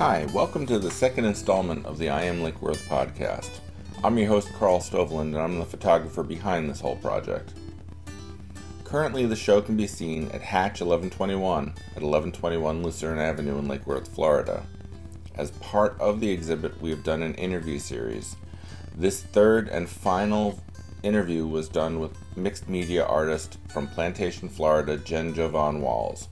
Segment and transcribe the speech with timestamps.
[0.00, 3.50] Hi, welcome to the second installment of the I Am Lake Worth podcast.
[4.02, 7.52] I'm your host, Carl Stoveland, and I'm the photographer behind this whole project.
[8.84, 13.86] Currently, the show can be seen at Hatch 1121 at 1121 Lucerne Avenue in Lake
[13.86, 14.64] Worth, Florida.
[15.34, 18.36] As part of the exhibit, we have done an interview series.
[18.96, 20.58] This third and final
[21.02, 26.28] interview was done with mixed media artist from Plantation, Florida, Jen Jovan Walls.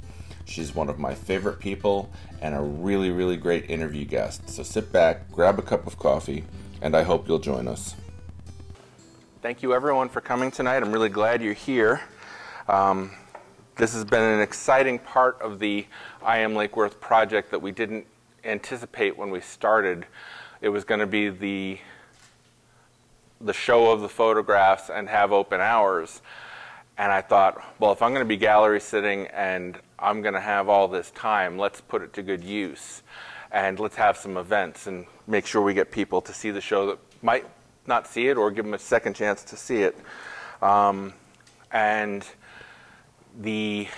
[0.48, 4.48] She's one of my favorite people and a really, really great interview guest.
[4.48, 6.44] So sit back, grab a cup of coffee,
[6.80, 7.94] and I hope you'll join us.
[9.42, 10.82] Thank you, everyone, for coming tonight.
[10.82, 12.00] I'm really glad you're here.
[12.66, 13.10] Um,
[13.76, 15.86] this has been an exciting part of the
[16.22, 18.06] I Am Lake Worth project that we didn't
[18.42, 20.06] anticipate when we started.
[20.62, 21.78] It was going to be the
[23.40, 26.22] the show of the photographs and have open hours.
[26.96, 30.40] And I thought, well, if I'm going to be gallery sitting and I'm going to
[30.40, 33.02] have all this time, let's put it to good use.
[33.50, 36.86] And let's have some events and make sure we get people to see the show
[36.86, 37.46] that might
[37.86, 39.96] not see it or give them a second chance to see it.
[40.60, 41.14] Um,
[41.72, 42.26] and
[43.40, 43.88] the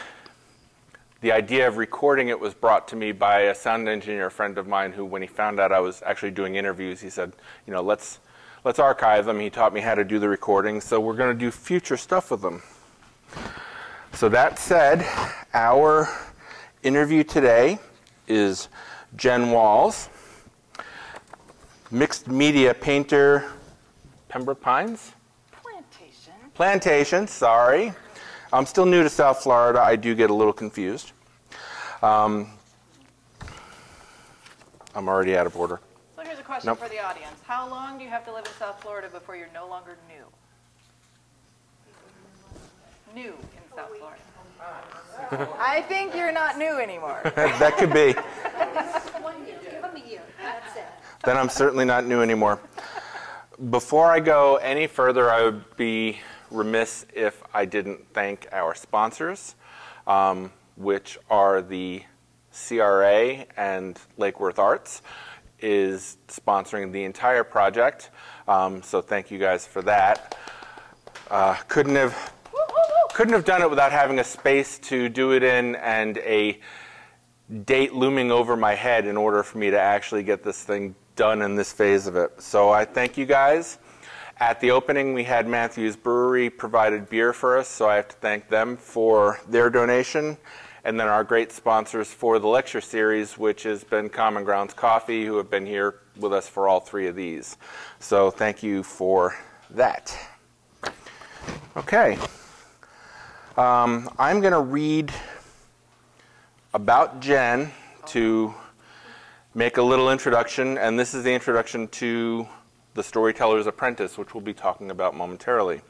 [1.23, 4.67] the idea of recording it was brought to me by a sound engineer friend of
[4.67, 7.33] mine who when he found out I was actually doing interviews he said
[7.67, 8.19] you know let's
[8.65, 11.39] let's archive them he taught me how to do the recording, so we're going to
[11.39, 12.63] do future stuff with them
[14.13, 15.07] so that said
[15.55, 16.09] our
[16.83, 17.79] interview today
[18.29, 18.69] is
[19.17, 20.09] Jen Walls
[21.91, 23.51] mixed media painter
[24.29, 25.13] Pembroke Pines
[25.53, 26.33] Plantation.
[26.55, 27.93] Plantation sorry
[28.53, 29.81] I'm still new to South Florida.
[29.81, 31.13] I do get a little confused.
[32.03, 32.49] Um,
[34.95, 35.79] I'm already out of order.
[36.17, 36.79] So here's a question Nope.
[36.79, 37.37] for the audience.
[37.47, 40.25] How long do you have to live in South Florida before you're no longer new?
[43.15, 43.35] New
[43.75, 45.49] South Florida.
[45.59, 47.21] I think you're not new anymore.
[47.35, 48.13] that could be.
[49.23, 50.85] One year, give them a year, that's it.
[51.25, 52.61] Then I'm certainly not new anymore.
[53.71, 56.19] Before I go any further, I would be
[56.51, 59.55] remiss if I didn't thank our sponsors,
[60.07, 62.03] um, which are the
[62.53, 65.03] CRA and Lake Worth Arts,
[65.61, 68.11] is sponsoring the entire project.
[68.49, 70.37] Um, so thank you guys for that.
[71.31, 72.33] Uh, couldn't have
[73.15, 76.61] couldn't have done it without having a space to do it in and a
[77.65, 81.43] date looming over my head in order for me to actually get this thing done
[81.43, 82.41] in this phase of it.
[82.41, 83.79] So I thank you guys.
[84.39, 88.17] At the opening, we had Matthews Brewery provided beer for us, so I have to
[88.17, 90.39] thank them for their donation.
[90.83, 95.27] And then our great sponsors for the lecture series, which has been Common Grounds Coffee,
[95.27, 97.59] who have been here with us for all three of these.
[97.99, 99.37] So thank you for
[99.69, 100.17] that.
[101.77, 102.17] Okay.
[103.57, 105.13] Um, I'm going to read
[106.73, 107.73] about Jen
[108.07, 108.55] to
[109.55, 112.47] make a little introduction, and this is the introduction to
[112.95, 115.81] The Storyteller's Apprentice, which we'll be talking about momentarily.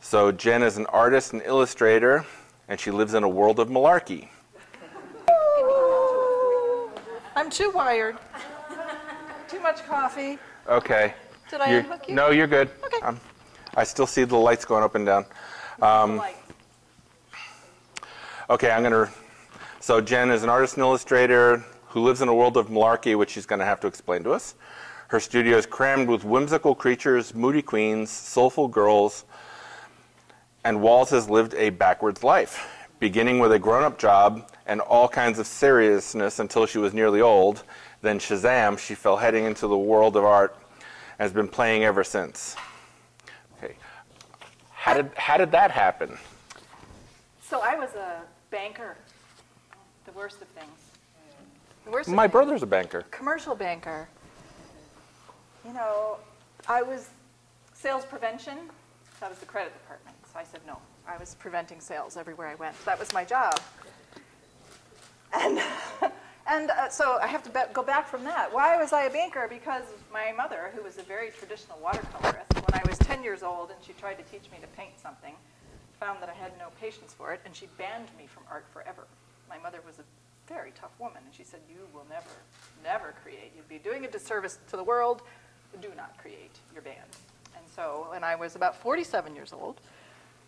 [0.00, 2.24] So, Jen is an artist and illustrator,
[2.68, 4.28] and she lives in a world of malarkey.
[7.36, 8.16] I'm too wired.
[9.48, 10.38] Too much coffee.
[10.68, 11.14] Okay.
[11.50, 12.14] Did I You're- unhook you?
[12.14, 12.70] No, you're good.
[12.84, 13.00] Okay.
[13.02, 13.20] Um,
[13.76, 15.24] I still see the lights going up and down.
[15.80, 16.20] Um,
[18.50, 19.12] Okay, I'm going to.
[19.78, 23.28] So, Jen is an artist and illustrator who lives in a world of malarkey, which
[23.28, 24.54] she's going to have to explain to us.
[25.08, 29.26] Her studio is crammed with whimsical creatures, moody queens, soulful girls,
[30.64, 32.66] and Walls has lived a backwards life,
[33.00, 37.20] beginning with a grown up job and all kinds of seriousness until she was nearly
[37.20, 37.64] old.
[38.00, 40.84] Then, Shazam, she fell heading into the world of art and
[41.18, 42.56] has been playing ever since.
[44.78, 46.16] How did, how did that happen?
[47.42, 48.96] So I was a banker.
[50.06, 50.70] The worst of things.
[51.84, 52.32] The worst of My things.
[52.32, 53.02] brother's a banker.
[53.10, 54.08] commercial banker.
[55.66, 56.18] You know,
[56.68, 57.08] I was
[57.74, 58.56] sales prevention.
[59.20, 60.16] That was the credit department.
[60.32, 60.78] So I said no.
[61.08, 62.82] I was preventing sales everywhere I went.
[62.84, 63.58] That was my job.
[65.34, 65.58] And
[66.48, 68.52] and uh, so I have to be- go back from that.
[68.52, 69.46] Why was I a banker?
[69.48, 73.70] Because my mother, who was a very traditional watercolorist, when I was 10 years old
[73.70, 75.34] and she tried to teach me to paint something,
[76.00, 79.06] found that I had no patience for it, and she banned me from art forever.
[79.48, 80.04] My mother was a
[80.52, 82.30] very tough woman, and she said, You will never,
[82.82, 83.52] never create.
[83.54, 85.22] You'd be doing a disservice to the world.
[85.82, 86.56] Do not create.
[86.72, 87.16] You're banned.
[87.54, 89.80] And so, when I was about 47 years old,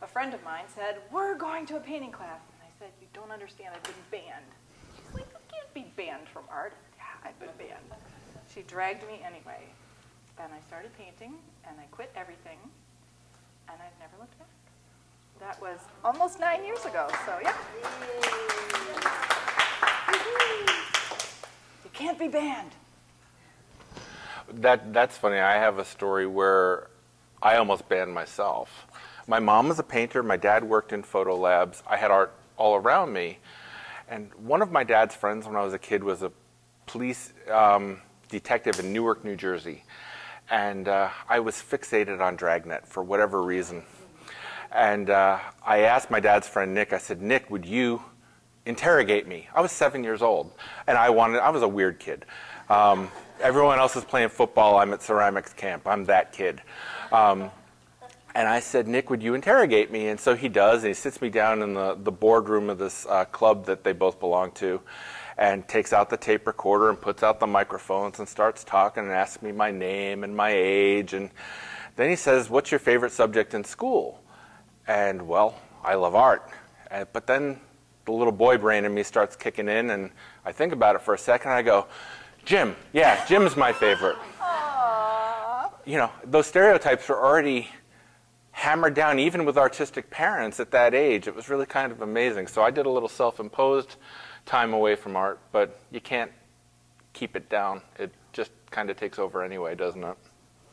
[0.01, 2.41] a friend of mine said, We're going to a painting class.
[2.55, 3.75] And I said, You don't understand.
[3.75, 4.47] I've been banned.
[5.75, 6.73] She's like, You can't be banned from art.
[6.97, 8.01] Yeah, I've been banned.
[8.55, 9.65] She dragged me anyway.
[10.39, 11.35] And I started painting,
[11.69, 12.59] and I quit everything,
[13.69, 14.49] and I've never looked back.
[15.41, 17.55] That was almost nine years ago, so yeah.
[21.85, 22.71] You can't be banned.
[24.53, 25.39] That that's funny.
[25.39, 26.89] I have a story where
[27.43, 28.87] I almost banned myself.
[29.27, 30.23] My mom was a painter.
[30.23, 31.83] My dad worked in photo labs.
[31.87, 33.39] I had art all around me,
[34.11, 36.33] and one of my dad's friends when I was a kid was a
[36.87, 39.85] police um, detective in Newark, New Jersey,
[40.51, 43.85] and uh, I was fixated on Dragnet for whatever reason.
[44.73, 46.93] And uh, I asked my dad's friend Nick.
[46.93, 48.03] I said, Nick, would you
[48.67, 49.49] interrogate me?
[49.55, 50.53] I was seven years old,
[50.89, 51.39] and I wanted.
[51.39, 52.27] I was a weird kid.
[52.69, 53.11] Um,
[53.41, 54.79] everyone else is playing football.
[54.79, 55.87] I'm at ceramics camp.
[55.87, 56.61] I'm that kid.
[57.13, 57.51] Um,
[58.35, 60.09] and I said, Nick, would you interrogate me?
[60.09, 63.07] And so he does, and he sits me down in the, the boardroom of this
[63.07, 64.81] uh, club that they both belong to,
[65.37, 69.13] and takes out the tape recorder and puts out the microphones and starts talking and
[69.13, 71.13] asks me my name and my age.
[71.13, 71.31] And
[71.97, 74.23] then he says, What's your favorite subject in school?
[74.87, 76.49] And well, I love art.
[76.91, 77.61] Uh, but then
[78.05, 80.11] the little boy brain in me starts kicking in, and
[80.45, 81.87] I think about it for a second, and I go,
[82.45, 84.17] gym, Yeah, gym's my favorite.
[85.87, 87.69] You know, those stereotypes are already
[88.61, 91.27] hammered down, even with artistic parents at that age.
[91.27, 92.47] It was really kind of amazing.
[92.47, 93.97] So I did a little self imposed
[94.45, 96.31] time away from art, but you can't
[97.15, 97.81] keep it down.
[97.99, 100.17] It just kind of takes over anyway, doesn't it?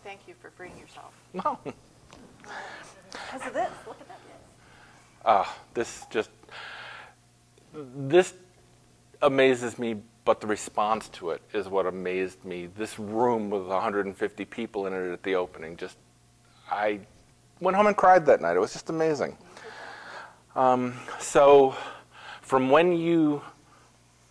[0.03, 1.13] Thank you for freeing yourself.
[1.33, 1.59] No.
[1.63, 4.19] Because of this, look at that.
[5.25, 6.29] Uh, this just,
[7.73, 8.33] this
[9.21, 12.67] amazes me, but the response to it is what amazed me.
[12.67, 15.97] This room with 150 people in it at the opening, just,
[16.71, 17.01] I
[17.59, 18.55] went home and cried that night.
[18.55, 19.37] It was just amazing.
[20.55, 21.75] Um, so,
[22.41, 23.41] from when you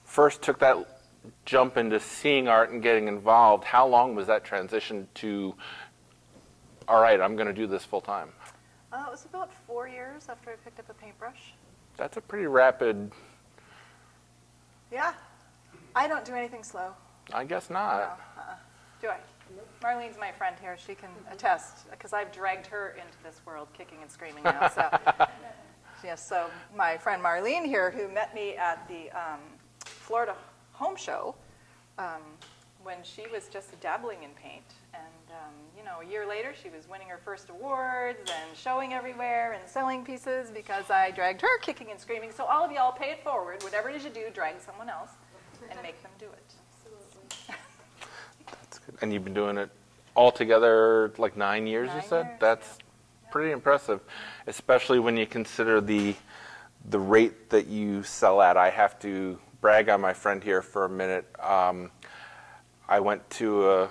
[0.05, 0.77] first took that
[1.45, 5.55] jump into seeing art and getting involved, how long was that transition to,
[6.89, 8.31] all right, I'm going to do this full time?
[8.93, 11.53] Uh, it was about four years after I picked up a paintbrush.
[11.97, 13.11] That's a pretty rapid,
[14.93, 15.13] Yeah.
[15.95, 16.91] I don't do anything slow.
[17.33, 18.21] I guess No, not.
[18.37, 18.55] uh-uh.
[19.01, 19.17] Do I?
[19.83, 20.77] Marlene's my friend here.
[20.79, 24.69] She can attest because I've dragged her into this world kicking and screaming now.
[24.69, 24.89] So,
[26.05, 29.41] yes, so my friend Marlene here, who met me at the um,
[29.85, 30.35] Florida
[30.73, 31.35] Home Show
[31.99, 32.23] um,
[32.83, 34.75] when she was just dabbling in paint.
[34.95, 38.93] And, um, you know, a year later, she was winning her first awards and showing
[38.93, 42.33] everywhere and selling pieces because I dragged her kicking and screaming.
[42.33, 43.63] So, all of y'all pay it forward.
[43.63, 45.11] Whatever it is you do, drag someone else
[45.71, 46.55] and make them do it.
[49.03, 49.71] And you've been doing it
[50.15, 52.27] all together like nine years, you Nine said?
[52.27, 52.79] years, That's
[53.31, 54.01] pretty impressive,
[54.47, 56.15] especially when you consider the
[56.89, 58.57] the rate that you sell at.
[58.57, 61.27] I have to brag on my friend here for a minute.
[61.41, 61.91] Um,
[62.89, 63.89] I went to a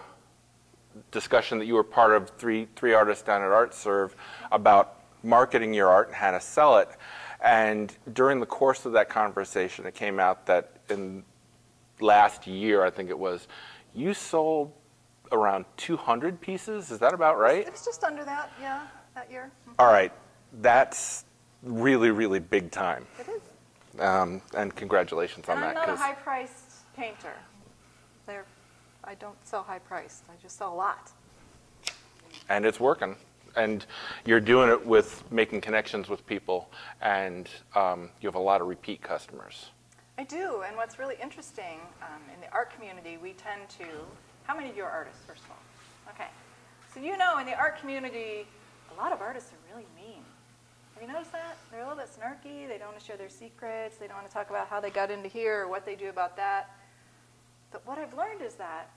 [1.12, 4.16] discussion that you were part of, three three artists down at Art Serve,
[4.52, 6.90] about marketing your art and how to sell it.
[7.44, 11.24] And during the course of that conversation, it came out that in
[12.00, 13.48] last year, I think it was,
[13.94, 14.72] you sold
[15.31, 16.92] around 200 pieces.
[16.92, 17.68] Is that about right?
[17.68, 19.51] It's just under that, yeah, that year.
[19.80, 20.12] All right,
[20.62, 21.25] that's
[21.63, 23.06] really, really big time.
[23.19, 24.01] It is.
[24.01, 25.80] Um, and congratulations on And I'm that.
[25.81, 27.33] not a 'cause- high-priced painter.
[28.25, 28.45] They're,
[29.04, 30.24] I don't sell high-priced.
[30.30, 31.12] I just sell a lot.
[32.50, 33.16] and it's working.
[33.56, 33.86] And
[34.25, 36.69] you're doing it with making connections with people,
[37.02, 39.71] and um, you have a lot of repeat customers.
[40.18, 43.85] I do, and what's really interesting, um, in the art community, we tend to,
[44.45, 46.14] how many of you are artists, first of all?
[46.14, 46.30] Okay.
[46.94, 48.47] So you know, in the art community,
[48.95, 50.23] a lot of artists are really mean.
[50.94, 51.57] Have you noticed that?
[51.71, 54.28] They're a little bit snarky, they don't want to share their secrets, they don't want
[54.28, 56.69] to talk about how they got into here or what they do about that.
[57.71, 58.90] But what I've learned is that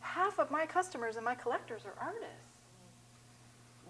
[0.00, 2.45] half of my customers and my collectors are artists.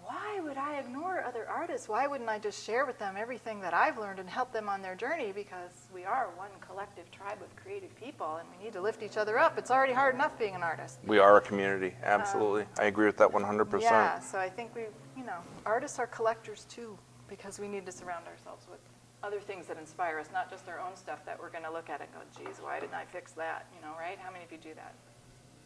[0.07, 1.89] Why would I ignore other artists?
[1.89, 4.81] Why wouldn't I just share with them everything that I've learned and help them on
[4.81, 5.33] their journey?
[5.35, 9.17] Because we are one collective tribe of creative people and we need to lift each
[9.17, 9.57] other up.
[9.57, 10.99] It's already hard enough being an artist.
[11.05, 12.61] We are a community, absolutely.
[12.61, 13.81] Um, I agree with that 100%.
[13.81, 14.83] Yeah, so I think we,
[15.17, 16.97] you know, artists are collectors too
[17.27, 18.79] because we need to surround ourselves with
[19.23, 21.89] other things that inspire us, not just our own stuff that we're going to look
[21.89, 23.65] at and go, geez, why didn't I fix that?
[23.75, 24.17] You know, right?
[24.17, 24.93] How many of you do that?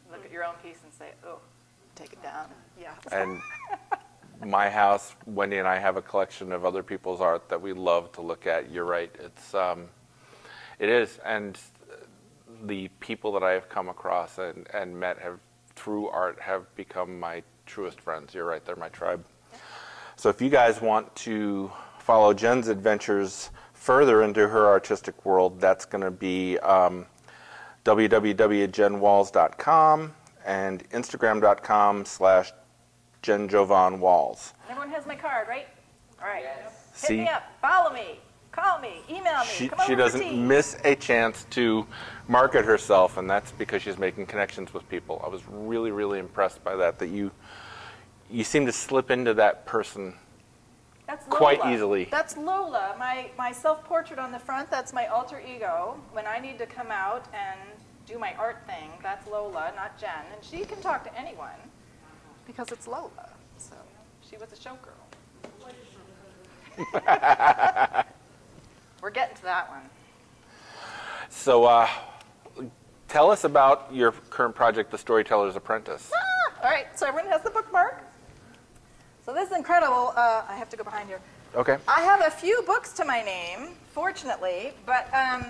[0.10, 1.38] Look at your own piece and say, oh,
[1.93, 2.48] take it down.
[2.79, 2.93] Yeah.
[3.12, 3.39] And
[4.45, 8.12] my house, Wendy and I have a collection of other people's art that we love
[8.13, 8.71] to look at.
[8.71, 9.13] You're right.
[9.19, 9.88] It's um,
[10.79, 11.57] it is, and
[12.63, 15.39] the people that I have come across and, and met have
[15.75, 18.33] through art have become my truest friends.
[18.33, 18.65] You're right.
[18.65, 19.24] They're my tribe.
[20.15, 25.86] So if you guys want to follow Jen's adventures further into her artistic world, that's
[25.86, 27.05] going to be um,
[27.86, 30.13] www.jenwalls.com
[30.45, 32.51] and instagram.com slash
[33.21, 34.53] Jen Jovan Walls.
[34.69, 35.67] Everyone has my card, right?
[36.19, 36.43] All right.
[36.43, 37.17] Hit See?
[37.17, 37.43] me up.
[37.61, 38.19] Follow me.
[38.51, 40.35] Call me, email me, She, come she doesn't tea.
[40.35, 41.87] miss a chance to
[42.27, 45.21] market herself, and that's because she's making connections with people.
[45.25, 46.99] I was really, really impressed by that.
[46.99, 47.31] That you,
[48.29, 50.15] you seem to slip into that person.
[51.07, 51.73] That's quite Lola.
[51.73, 52.07] easily.
[52.11, 54.69] That's Lola, my, my self-portrait on the front.
[54.69, 55.97] That's my alter ego.
[56.11, 57.59] When I need to come out and
[58.05, 60.09] do my art thing, that's Lola, not Jen.
[60.35, 61.70] And she can talk to anyone
[62.45, 63.29] because it's Lola.
[63.57, 63.75] So
[64.29, 65.01] she was a showgirl.
[69.01, 69.81] We're getting to that one.
[71.29, 71.88] So, uh,
[73.07, 76.12] tell us about your current project, The Storyteller's Apprentice.
[76.13, 78.03] Ah, all right, so everyone has the bookmark.
[79.25, 80.13] So this is incredible.
[80.15, 81.19] Uh, I have to go behind here.
[81.55, 81.77] Okay.
[81.88, 85.45] I have a few books to my name, fortunately, but um,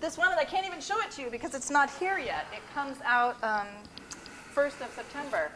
[0.00, 2.46] this one, and I can't even show it to you because it's not here yet.
[2.52, 3.66] It comes out um,
[4.54, 5.50] 1st of September.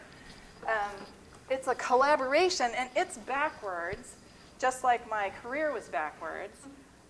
[0.69, 1.07] Um,
[1.51, 4.17] it's a collaboration, and it's backwards,
[4.59, 6.59] just like my career was backwards.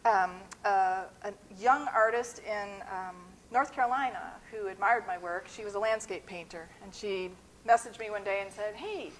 [0.05, 3.17] Um, uh, a young artist in um,
[3.50, 7.31] North Carolina who admired my work, she was a landscape painter, and she
[7.67, 9.11] messaged me one day and said, Hey,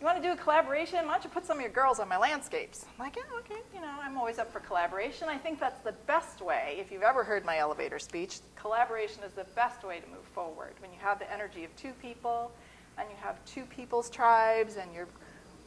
[0.00, 1.06] you want to do a collaboration?
[1.06, 2.86] Why don't you put some of your girls on my landscapes?
[2.86, 3.60] I'm like, yeah, okay.
[3.72, 5.28] You know, I'm always up for collaboration.
[5.28, 6.76] I think that's the best way.
[6.80, 10.72] If you've ever heard my elevator speech, collaboration is the best way to move forward.
[10.80, 12.50] When you have the energy of two people,
[12.98, 15.08] and you have two people's tribes, and you're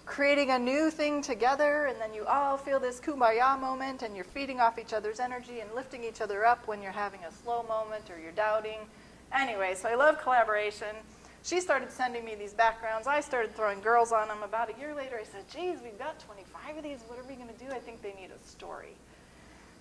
[0.05, 4.25] creating a new thing together, and then you all feel this kumbaya moment, and you're
[4.25, 7.63] feeding off each other's energy and lifting each other up when you're having a slow
[7.63, 8.79] moment or you're doubting.
[9.33, 10.95] Anyway, so I love collaboration.
[11.43, 13.07] She started sending me these backgrounds.
[13.07, 14.41] I started throwing girls on them.
[14.41, 16.99] About a year later, I said, geez, we've got 25 of these.
[17.07, 17.71] What are we going to do?
[17.71, 18.95] I think they need a story.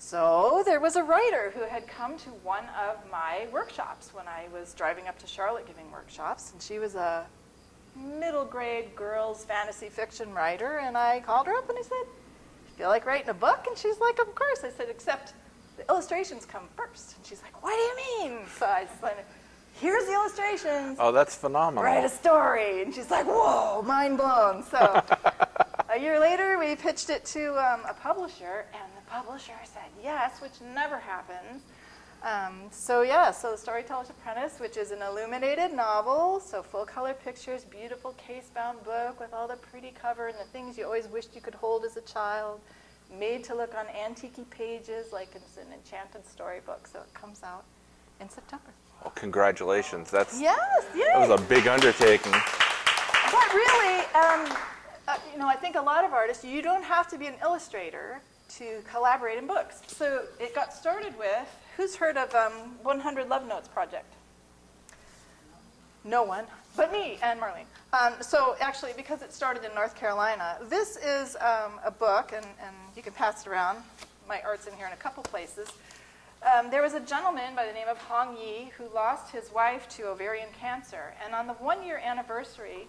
[0.04, 4.48] So there was a writer who had come to one of my workshops when I
[4.52, 7.26] was driving up to Charlotte giving workshops, and she was a
[7.96, 10.76] middle grade girls fantasy fiction writer.
[10.80, 12.06] And I called her up and I said,
[12.76, 15.32] "Feel like writing a book?" And she's like, "Of course." I said, "Except
[15.78, 17.16] the illustrations come first.
[17.16, 19.24] And she's like, "What do you mean?" So I said,
[19.80, 21.82] "Here's the illustrations." Oh, that's phenomenal.
[21.82, 22.82] write a story.
[22.82, 24.64] And she's like, whoa, mind blown.
[24.64, 24.78] So
[25.88, 30.60] a year later, we pitched it to um, a publisher, and publisher said yes, which
[30.74, 31.62] never happens.
[32.24, 37.14] Um, so yeah, so The Storyteller's Apprentice, which is an illuminated novel, so full color
[37.14, 41.34] pictures, beautiful case-bound book with all the pretty cover and the things you always wished
[41.34, 42.60] you could hold as a child,
[43.16, 46.88] made to look on antique pages like it's an enchanted storybook.
[46.88, 47.64] So it comes out
[48.20, 48.72] in September.
[49.02, 50.10] Well, congratulations.
[50.10, 50.58] That's Yes,
[50.92, 51.28] that yay!
[51.28, 52.32] was a big undertaking.
[52.32, 54.56] But really, um,
[55.06, 57.34] uh, you know, I think a lot of artists, you don't have to be an
[57.42, 59.82] illustrator to collaborate in books.
[59.86, 64.12] So it got started with, who's heard of um, 100 Love Notes Project?
[66.04, 66.44] No one,
[66.76, 67.64] but me and Marlene.
[67.98, 72.44] Um, so actually, because it started in North Carolina, this is um, a book, and,
[72.44, 73.78] and you can pass it around.
[74.28, 75.68] My art's in here in a couple places.
[76.44, 79.88] Um, there was a gentleman by the name of Hong Yi who lost his wife
[79.96, 82.86] to ovarian cancer, and on the one-year anniversary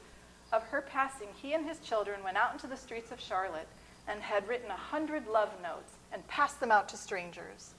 [0.51, 3.67] of her passing, he and his children went out into the streets of Charlotte
[4.07, 7.73] and had written a hundred love notes and passed them out to strangers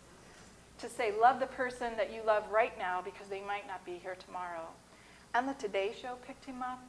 [0.78, 3.98] to say, love the person that you love right now because they might not be
[4.02, 4.68] here tomorrow.
[5.34, 6.82] And the Today Show picked him up,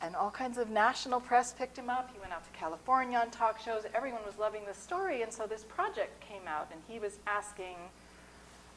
[0.00, 2.10] and all kinds of national press picked him up.
[2.12, 3.84] He went out to California on talk shows.
[3.94, 7.76] Everyone was loving this story, and so this project came out, and he was asking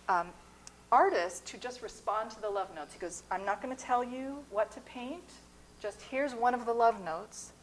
[0.09, 0.27] um,
[0.91, 2.93] artists to just respond to the love notes.
[2.93, 5.23] He goes, I'm not going to tell you what to paint,
[5.79, 7.53] just here's one of the love notes.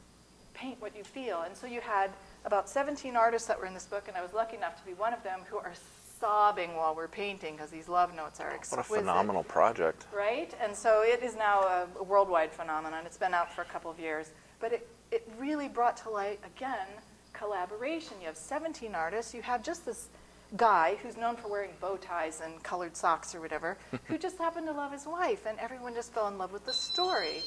[0.58, 1.42] Paint what you feel.
[1.42, 2.10] And so you had
[2.44, 4.94] about 17 artists that were in this book, and I was lucky enough to be
[4.94, 5.72] one of them who are
[6.20, 8.90] sobbing while we're painting because these love notes are expensive.
[8.90, 10.06] What a phenomenal project.
[10.12, 10.52] Right?
[10.60, 13.06] And so it is now a, a worldwide phenomenon.
[13.06, 14.32] It's been out for a couple of years.
[14.60, 16.88] But it, it really brought to light, again,
[17.32, 18.14] collaboration.
[18.20, 19.32] You have 17 artists.
[19.32, 20.08] You have just this
[20.56, 24.66] guy who's known for wearing bow ties and colored socks or whatever, who just happened
[24.66, 27.42] to love his wife, and everyone just fell in love with the story.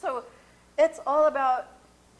[0.00, 0.24] So
[0.78, 1.68] it's all about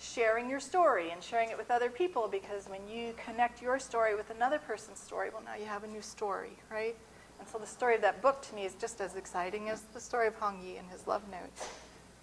[0.00, 4.16] sharing your story and sharing it with other people because when you connect your story
[4.16, 6.96] with another person's story, well, now you have a new story, right?
[7.38, 10.00] And so the story of that book to me is just as exciting as the
[10.00, 11.68] story of Hong Yi and his love notes.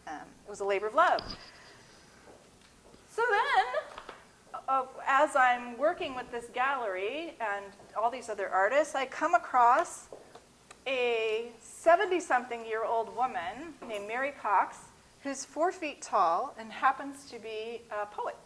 [0.08, 0.16] Um,
[0.46, 1.22] it was a labor of love.
[3.10, 7.66] So then, uh, as I'm working with this gallery and
[8.00, 10.08] all these other artists, I come across
[10.88, 14.78] a 70 something year old woman named Mary Cox
[15.28, 18.38] who's four feet tall and happens to be a poet.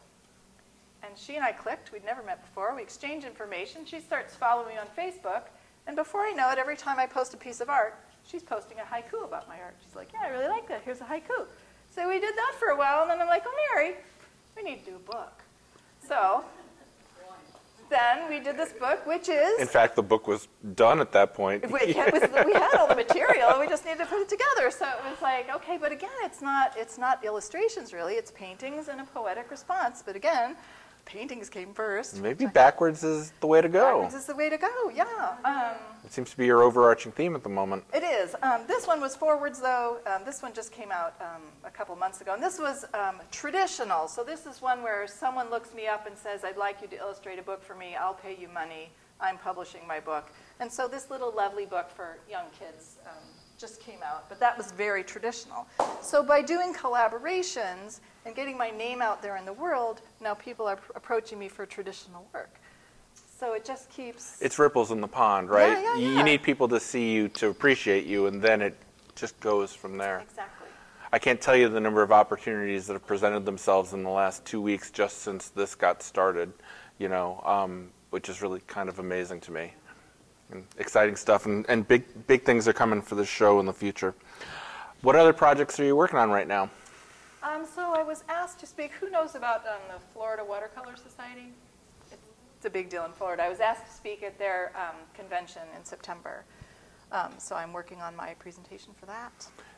[1.04, 1.92] And she and I clicked.
[1.92, 2.76] We'd never met before.
[2.76, 3.86] We exchanged information.
[3.86, 5.44] She starts following me on Facebook.
[5.86, 8.78] And before I know it, every time I post a piece of art, she's posting
[8.80, 9.76] a haiku about my art.
[9.86, 10.82] She's like, Yeah, I really like that.
[10.84, 11.46] Here's a haiku.
[11.94, 13.04] So we did that for a while.
[13.04, 13.96] And then I'm like, Oh, Mary,
[14.56, 15.44] we need to do a book.
[16.08, 16.44] So
[17.92, 21.36] then we did this book, which is In fact, the book was done at that
[21.36, 21.70] point.
[21.70, 24.72] we, was, we had all the material, we just needed to put it together.
[24.72, 28.16] So it was like, okay, but again, it's not it's not illustrations really.
[28.16, 30.02] It's paintings and a poetic response.
[30.04, 30.56] But again,
[31.12, 32.22] paintings came first.
[32.22, 34.02] Maybe backwards is the way to go.
[34.02, 34.90] Backwards is the way to go.
[34.96, 35.36] Yeah.
[35.44, 35.76] Um,
[36.06, 37.84] It seems to be your overarching theme at the moment.
[37.94, 38.36] It is.
[38.42, 39.98] Um, this one was forwards, though.
[40.08, 42.34] Um, this one just came out um, a couple months ago.
[42.34, 44.08] And this was um, traditional.
[44.08, 46.98] So this is one where someone looks me up and says, I'd like you to
[46.98, 47.96] illustrate a book for me.
[47.96, 48.92] I'll pay you money.
[49.20, 50.32] I'm publishing my book.
[50.60, 53.24] And so this little lovely book for young kids um,
[53.58, 54.30] just came out.
[54.30, 55.68] But that was very traditional.
[56.02, 60.68] So by doing collaborations and getting my name out there in the world, now people
[60.68, 62.56] are pr- approaching me for traditional work.
[63.40, 64.40] So it just keeps.
[64.42, 65.72] It's ripples in the pond, right?
[65.82, 66.18] yeah, You- yeah.
[66.18, 68.78] You need people to see you to appreciate you, and then it
[69.16, 70.20] just goes from there.
[70.20, 70.68] Exactly.
[71.12, 74.46] I can't tell you the number of opportunities that have presented themselves in the last
[74.46, 76.54] two weeks just since this got started,
[77.00, 79.74] you know, um, which is really kind of amazing to me.
[80.52, 83.74] And exciting stuff, and, and big, big things are coming for this show in the
[83.74, 84.14] future.
[85.02, 86.70] What other projects are you working on right now?
[87.44, 88.92] Um, so I was asked to speak.
[88.94, 91.54] Who knows about um, the Florida Watercolor Society?
[92.12, 93.44] It's, a big deal in Florida.
[93.44, 96.44] I was asked to speak at their um, convention in September.
[97.12, 99.32] Um, so I'm working on my presentation for that.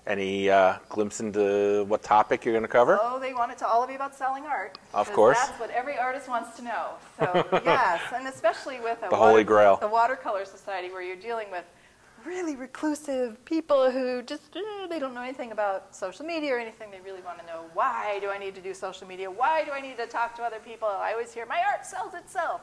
[0.06, 3.00] Any uh, glimpse into what topic you're going to cover?
[3.02, 4.78] Oh, they want it to all be about selling art.
[4.94, 5.38] Of course.
[5.40, 6.90] That's what every artist wants to know.
[7.20, 9.78] So yes, and especially with a The Holy Grail.
[9.78, 11.64] the watercolor society where you're dealing with
[12.26, 16.92] really reclusive people who just eh, they don't know anything about social media or anything.
[16.92, 19.30] They really want to know why do I need to do social media?
[19.30, 20.88] Why do I need to talk to other people?
[20.88, 22.62] I always hear my art sells itself.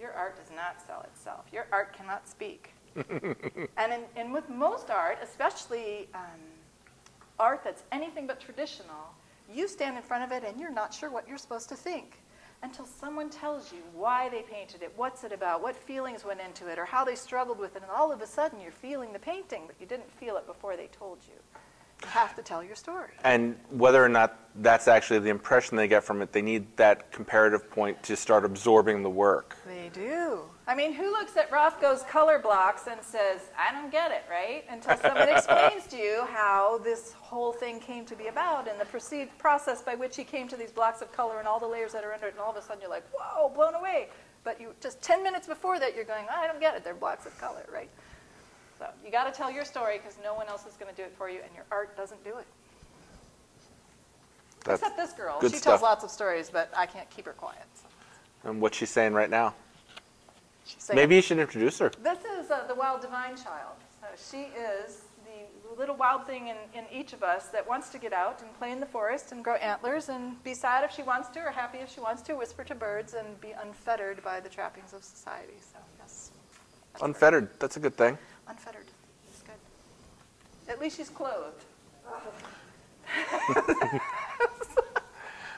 [0.00, 1.46] Your art does not sell itself.
[1.52, 2.72] Your art cannot speak.
[2.96, 6.40] and in, and with most art, especially um,
[7.38, 9.12] art that's anything but traditional,
[9.52, 12.20] you stand in front of it and you're not sure what you're supposed to think
[12.62, 16.66] until someone tells you why they painted it, what's it about, what feelings went into
[16.66, 19.18] it, or how they struggled with it, and all of a sudden you're feeling the
[19.18, 21.60] painting, but you didn't feel it before they told you.
[22.02, 23.10] You have to tell your story.
[23.24, 27.10] And whether or not that's actually the impression they get from it, they need that
[27.12, 29.56] comparative point to start absorbing the work.
[29.66, 30.42] They do.
[30.66, 34.64] I mean, who looks at Rothko's color blocks and says, I don't get it, right?
[34.68, 38.84] Until someone explains to you how this whole thing came to be about and the
[38.84, 41.92] proceed, process by which he came to these blocks of color and all the layers
[41.92, 44.08] that are under it, and all of a sudden you're like, whoa, blown away.
[44.44, 46.84] But you just 10 minutes before that, you're going, I don't get it.
[46.84, 47.90] They're blocks of color, right?
[48.78, 51.04] So you got to tell your story because no one else is going to do
[51.04, 52.46] it for you, and your art doesn't do it.
[54.64, 55.38] That's, Except this girl.
[55.40, 55.72] good she stuff.
[55.80, 57.64] tells lots of stories, but I can't keep her quiet.
[58.42, 59.54] So and what she's saying right now.
[60.64, 61.90] she's saying- Maybe you should introduce her.
[62.02, 63.76] This is uh, the wild divine child.
[64.00, 67.98] So she is the little wild thing in, in each of us that wants to
[67.98, 71.02] get out and play in the forest and grow antlers and be sad if she
[71.02, 74.40] wants to or happy if she wants to, whisper to birds and be unfettered by
[74.40, 75.54] the trappings of society.
[75.60, 76.30] So, yes.
[77.00, 77.48] Unfettered.
[77.58, 78.18] That's a good thing.
[78.48, 78.86] Unfettered.
[79.28, 80.72] It's good.
[80.72, 81.64] At least she's clothed.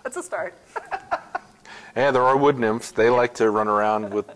[0.02, 0.54] That's a start.
[1.96, 2.92] Yeah, there are wood nymphs.
[2.92, 4.30] They like to run around with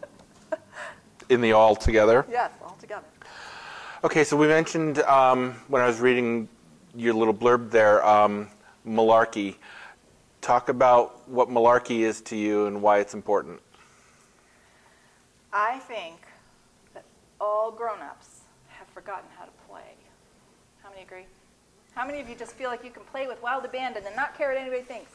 [1.29, 2.27] in the all together.
[2.29, 3.07] Yes, all together.
[4.03, 6.49] Okay, so we mentioned um, when I was reading
[6.97, 8.49] your little blurb there, um,
[8.87, 9.55] malarkey.
[10.41, 13.61] Talk about what malarkey is to you and why it's important.
[15.53, 16.17] I think
[16.93, 17.05] that
[17.41, 18.34] all grown-ups have
[19.05, 19.95] forgotten how to play.
[20.83, 21.27] How many agree?
[21.95, 24.37] How many of you just feel like you can play with wild abandon and not
[24.37, 25.11] care what anybody thinks?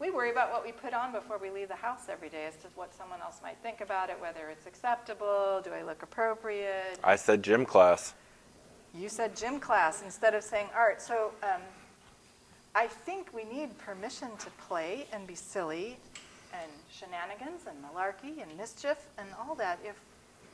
[0.00, 2.56] We worry about what we put on before we leave the house every day as
[2.62, 6.98] to what someone else might think about it, whether it's acceptable, do I look appropriate?
[7.04, 8.14] I said gym class.
[8.94, 11.00] You said gym class instead of saying art.
[11.00, 11.60] So um,
[12.74, 15.96] I think we need permission to play and be silly
[16.52, 19.78] and shenanigans and malarkey and mischief and all that.
[19.84, 20.00] If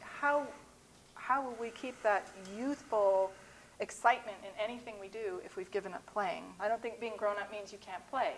[0.02, 0.46] how
[1.26, 3.32] how will we keep that youthful
[3.80, 6.44] excitement in anything we do if we've given up playing?
[6.60, 8.34] I don't think being grown up means you can't play.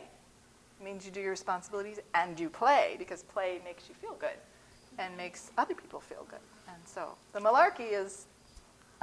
[0.80, 4.38] It means you do your responsibilities and you play because play makes you feel good
[4.98, 6.40] and makes other people feel good.
[6.66, 8.26] And so the malarkey is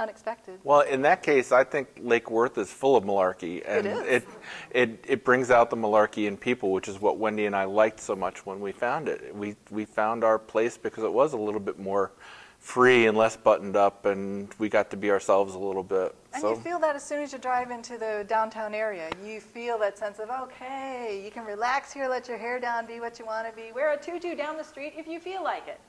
[0.00, 0.58] unexpected.
[0.64, 3.98] Well, in that case, I think Lake Worth is full of malarkey, and is.
[4.00, 4.28] it,
[4.72, 8.00] it it brings out the malarkey in people, which is what Wendy and I liked
[8.00, 9.34] so much when we found it.
[9.34, 12.10] We we found our place because it was a little bit more
[12.58, 16.14] free and less buttoned up, and we got to be ourselves a little bit.
[16.32, 19.08] And so you feel that as soon as you drive into the downtown area.
[19.24, 23.00] You feel that sense of, okay, you can relax here, let your hair down, be
[23.00, 23.72] what you want to be.
[23.72, 25.80] Wear a tutu down the street if you feel like it.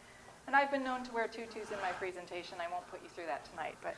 [0.46, 2.58] And I've been known to wear tutus in my presentation.
[2.62, 3.96] I won't put you through that tonight, but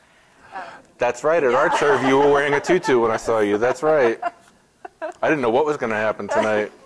[0.52, 0.62] um,
[0.98, 1.42] that's right.
[1.44, 3.56] At Art Serve, you were wearing a tutu when I saw you.
[3.56, 4.18] That's right.
[5.22, 6.72] I didn't know what was going to happen tonight.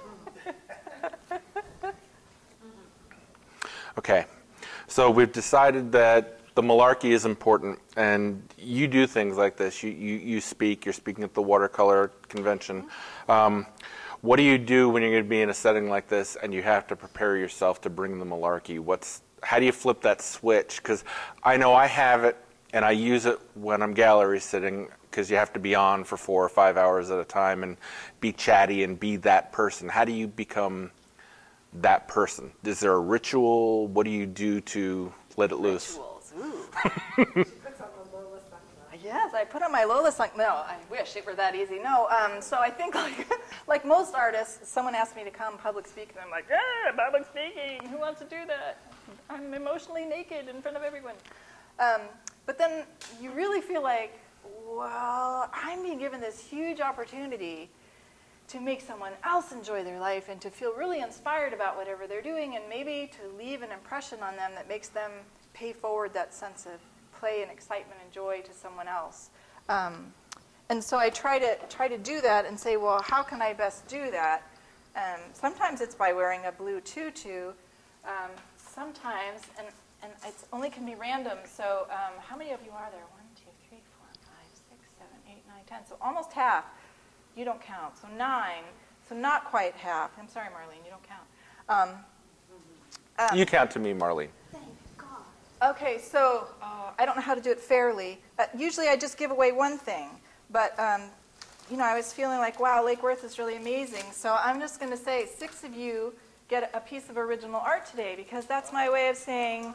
[3.96, 4.24] Okay.
[4.86, 9.82] So we've decided that the malarkey is important, and you do things like this.
[9.82, 12.86] You, you, you speak, you're speaking at the watercolor convention.
[13.28, 13.66] Um,
[14.20, 16.54] what do you do when you're going to be in a setting like this and
[16.54, 18.78] you have to prepare yourself to bring the malarkey?
[18.78, 20.76] What's, how do you flip that switch?
[20.76, 21.04] Because
[21.42, 22.36] I know I have it,
[22.72, 26.16] and I use it when I'm gallery sitting because you have to be on for
[26.16, 27.76] four or five hours at a time and
[28.20, 29.88] be chatty and be that person.
[29.88, 30.90] How do you become
[31.74, 32.52] that person?
[32.64, 33.88] Is there a ritual?
[33.88, 35.98] What do you do to let it loose?
[39.04, 40.28] Yes, I put on my Lola song.
[40.34, 41.78] No, I wish it were that easy.
[41.78, 43.28] No, um, so I think like,
[43.68, 47.26] like most artists, someone asked me to come public speak, and I'm like, yeah, public
[47.26, 47.86] speaking.
[47.90, 48.78] Who wants to do that?
[49.28, 51.16] I'm emotionally naked in front of everyone.
[51.78, 52.00] Um,
[52.46, 52.84] but then
[53.20, 54.18] you really feel like,
[54.66, 57.68] well, I'm being given this huge opportunity
[58.48, 62.22] to make someone else enjoy their life and to feel really inspired about whatever they're
[62.22, 65.10] doing and maybe to leave an impression on them that makes them
[65.54, 66.80] pay forward that sense of
[67.18, 69.30] play and excitement and joy to someone else.
[69.68, 70.12] Um,
[70.68, 73.52] and so I try to try to do that and say, well, how can I
[73.52, 74.42] best do that?
[74.96, 77.52] Um, sometimes it's by wearing a blue tutu.
[78.04, 79.66] Um, sometimes, and
[80.02, 81.38] and it only can be random.
[81.46, 83.04] So um, how many of you are there?
[83.12, 85.80] One, two, three, four, five, six, seven, eight, nine, ten.
[85.88, 86.64] So almost half.
[87.36, 87.98] You don't count.
[88.00, 88.62] So nine.
[89.08, 90.10] So not quite half.
[90.18, 91.26] I'm sorry, Marlene, you don't count.
[91.68, 91.98] Um,
[93.18, 94.28] uh, You count to me, Marlene.
[94.50, 94.64] Thank
[94.96, 95.70] God.
[95.70, 98.18] Okay, so uh, I don't know how to do it fairly.
[98.38, 100.08] Uh, usually I just give away one thing,
[100.50, 101.02] but um,
[101.70, 104.04] you know, I was feeling like, wow, Lake Worth is really amazing.
[104.12, 106.14] So I'm just going to say six of you
[106.48, 109.74] get a piece of original art today because that's my way of saying,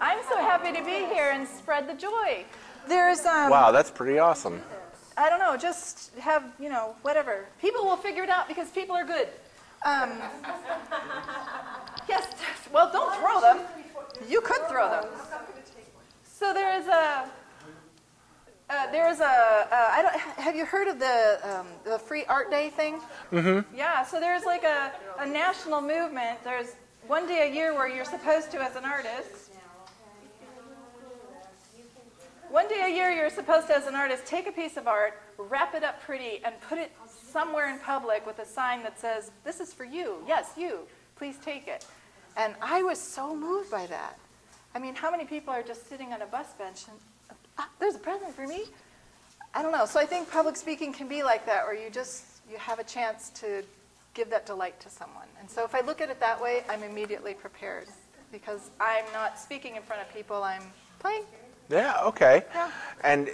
[0.00, 2.44] I'm so happy to be here and spread the joy.
[2.88, 4.62] There's, um, Wow, that's pretty awesome.
[5.16, 7.46] I don't know, just have, you know, whatever.
[7.60, 9.28] People will figure it out because people are good.
[9.84, 10.10] Um,
[12.08, 12.26] yes,
[12.72, 13.60] well, don't throw them.
[14.28, 15.04] You could throw them.
[16.24, 17.30] So there is a,
[18.70, 22.24] uh, there is a, uh, I don't, have you heard of the, um, the Free
[22.24, 23.00] Art Day thing?
[23.30, 23.76] Mm-hmm.
[23.76, 26.42] Yeah, so there's like a, a national movement.
[26.42, 26.74] There's
[27.06, 29.52] one day a year where you're supposed to, as an artist,
[32.54, 35.20] one day a year, you're supposed to, as an artist, take a piece of art,
[35.38, 39.32] wrap it up pretty, and put it somewhere in public with a sign that says,
[39.42, 40.18] This is for you.
[40.24, 40.86] Yes, you.
[41.16, 41.84] Please take it.
[42.36, 44.20] And I was so moved by that.
[44.72, 46.96] I mean, how many people are just sitting on a bus bench and,
[47.58, 48.62] ah, there's a present for me?
[49.52, 49.84] I don't know.
[49.84, 52.84] So I think public speaking can be like that, where you just you have a
[52.84, 53.64] chance to
[54.14, 55.26] give that delight to someone.
[55.40, 57.88] And so if I look at it that way, I'm immediately prepared
[58.30, 60.44] because I'm not speaking in front of people.
[60.44, 60.62] I'm
[61.00, 61.24] playing.
[61.68, 62.44] Yeah, okay.
[62.54, 62.70] Yeah.
[63.02, 63.28] And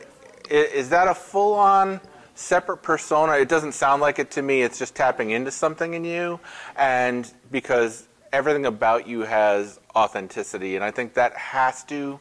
[0.51, 2.01] i- is that a full on
[2.35, 3.35] separate persona?
[3.35, 4.62] It doesn't sound like it to me.
[4.62, 6.40] It's just tapping into something in you.
[6.77, 10.77] And because everything about you has authenticity.
[10.77, 12.21] And I think that has to,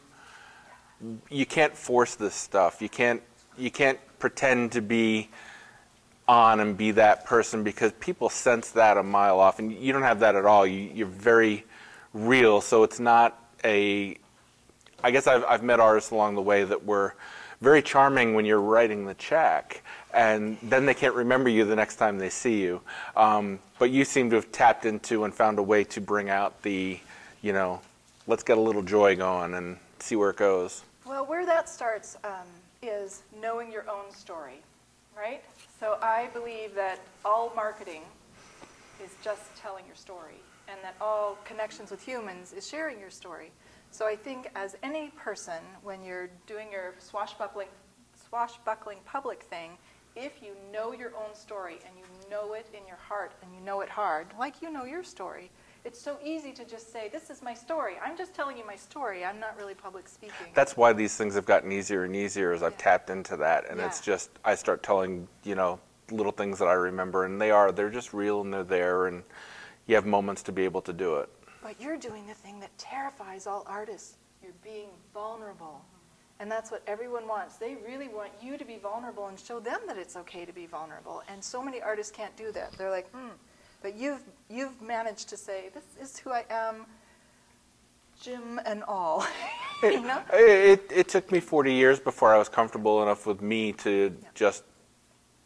[1.28, 2.82] you can't force this stuff.
[2.82, 3.22] You can't,
[3.56, 5.30] you can't pretend to be
[6.28, 9.58] on and be that person because people sense that a mile off.
[9.58, 10.66] And you don't have that at all.
[10.66, 11.64] You, you're very
[12.12, 12.60] real.
[12.60, 14.16] So it's not a,
[15.02, 17.14] I guess I've, I've met artists along the way that were
[17.60, 19.82] very charming when you're writing the check,
[20.14, 22.80] and then they can't remember you the next time they see you.
[23.16, 26.62] Um, but you seem to have tapped into and found a way to bring out
[26.62, 26.98] the,
[27.42, 27.80] you know,
[28.26, 30.84] let's get a little joy going and see where it goes.
[31.04, 32.46] Well, where that starts um,
[32.82, 34.62] is knowing your own story,
[35.16, 35.42] right?
[35.78, 38.02] So I believe that all marketing
[39.04, 40.36] is just telling your story,
[40.68, 43.50] and that all connections with humans is sharing your story.
[43.90, 47.68] So I think as any person, when you're doing your swashbuckling,
[48.28, 49.72] swashbuckling public thing,
[50.16, 53.60] if you know your own story and you know it in your heart and you
[53.60, 55.50] know it hard, like you know your story,
[55.84, 57.94] it's so easy to just say, This is my story.
[58.04, 59.24] I'm just telling you my story.
[59.24, 60.46] I'm not really public speaking.
[60.54, 62.78] That's why these things have gotten easier and easier as I've Yeah.
[62.78, 66.74] tapped into that, and it's just I start telling you know little things that I
[66.74, 69.22] remember, and they are they're just real and they're there, and
[69.86, 71.28] you have moments to be able to do it.
[71.62, 74.16] But you're doing the thing that terrifies all artists.
[74.42, 75.84] You're being vulnerable.
[76.38, 77.56] And that's what everyone wants.
[77.56, 80.64] They really want you to be vulnerable and show them that it's okay to be
[80.64, 81.22] vulnerable.
[81.28, 82.72] And so many artists can't do that.
[82.78, 83.28] They're like, hmm.
[83.82, 86.86] But you've, you've managed to say, this is who I am,
[88.22, 89.26] gym and all.
[89.82, 90.22] you know?
[90.32, 94.16] It, it, it took me 40 years before I was comfortable enough with me to
[94.22, 94.28] Yeah.
[94.34, 94.64] just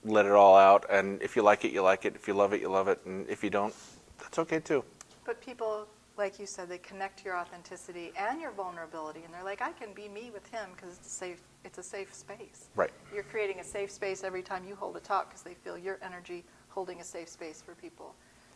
[0.05, 0.87] let it all out.
[0.90, 2.14] And if you like it, you like it.
[2.14, 3.00] If you love it, you love it.
[3.05, 3.74] And if you don't,
[4.20, 4.85] that's okay too.
[5.24, 9.61] But people, like you said, they connect your authenticity and your vulnerability, and they're like,
[9.61, 11.40] I can be me with him because it's safe.
[11.64, 12.68] It's a safe space.
[12.77, 12.90] Right.
[13.12, 15.98] You're creating a safe space every time you hold a talk because they feel your
[16.03, 18.14] energy holding a safe space for people.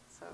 [0.08, 0.26] So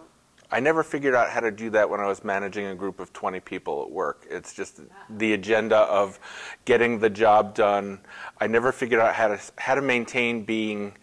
[0.50, 3.12] I never figured out how to do that when I was managing a group of
[3.12, 4.26] 20 people at work.
[4.28, 5.04] It's just ah.
[5.08, 6.18] the agenda of
[6.64, 8.00] getting the job done.
[8.40, 10.96] I never figured out how to how to maintain being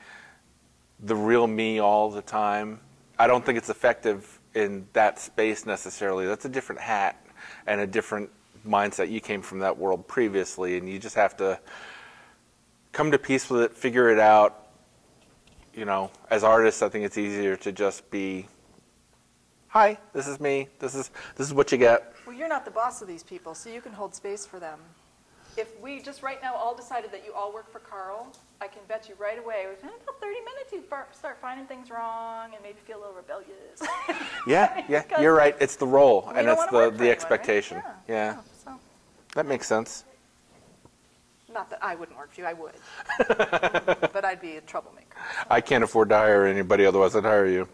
[0.99, 2.79] the real me all the time.
[3.17, 6.25] I don't think it's effective in that space necessarily.
[6.25, 7.25] That's a different hat
[7.67, 8.29] and a different
[8.65, 9.09] mindset.
[9.09, 11.59] You came from that world previously, and you just have to
[12.91, 14.67] come to peace with it, figure it out.
[15.73, 18.47] You know, as artists, I think it's easier to just be,
[19.69, 20.67] "Hi, this is me.
[20.79, 23.55] This is this is what you get." Well, you're not the boss of these people,
[23.55, 24.79] so you can hold space for them.
[25.57, 28.83] If we just right now all decided that you all work for Carl, I can
[28.87, 32.77] bet you right away, within about 30 minutes, you start finding things wrong and maybe
[32.85, 33.81] feel a little rebellious.
[34.47, 35.55] Yeah, yeah, you're right.
[35.59, 37.09] It's the role, and it's the the anyone, right?
[37.09, 37.81] expectation.
[38.07, 38.71] Yeah, So,
[39.35, 40.03] that makes sense.
[41.53, 42.73] not that I wouldn't work for you, I would.
[44.13, 45.15] but I'd be a troublemaker.
[45.49, 47.67] I can't afford to hire anybody, otherwise I'd hire you.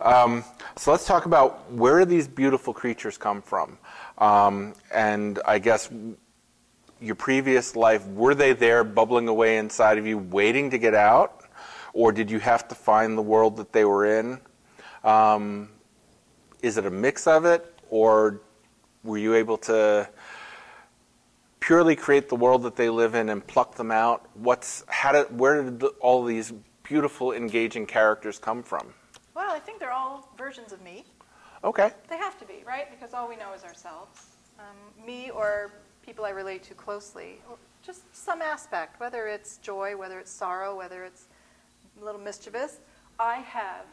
[0.00, 0.44] Um,
[0.76, 3.78] so let's talk about where do these beautiful creatures come from?
[4.18, 5.90] Um, and I guess
[7.02, 11.44] your previous life, were they there bubbling away inside of you, waiting to get out?
[11.92, 14.40] Or did you have to find the world that they were in?
[15.04, 15.68] Um,
[16.62, 17.78] is it a mix of it?
[17.90, 18.40] Or
[19.02, 20.08] were you able to
[21.60, 24.26] purely create the world that they live in and pluck them out?
[24.34, 28.94] What's how did where did the, all these beautiful, engaging characters come from?
[29.34, 31.04] Well, I think they're all versions of me.
[31.64, 31.90] Okay.
[32.08, 32.90] They have to be, right?
[32.90, 34.26] Because all we know is ourselves.
[34.58, 35.72] Um, me or
[36.04, 40.76] people I relate to closely, or just some aspect, whether it's joy, whether it's sorrow,
[40.76, 41.26] whether it's
[42.00, 42.78] a little mischievous.
[43.18, 43.86] I have,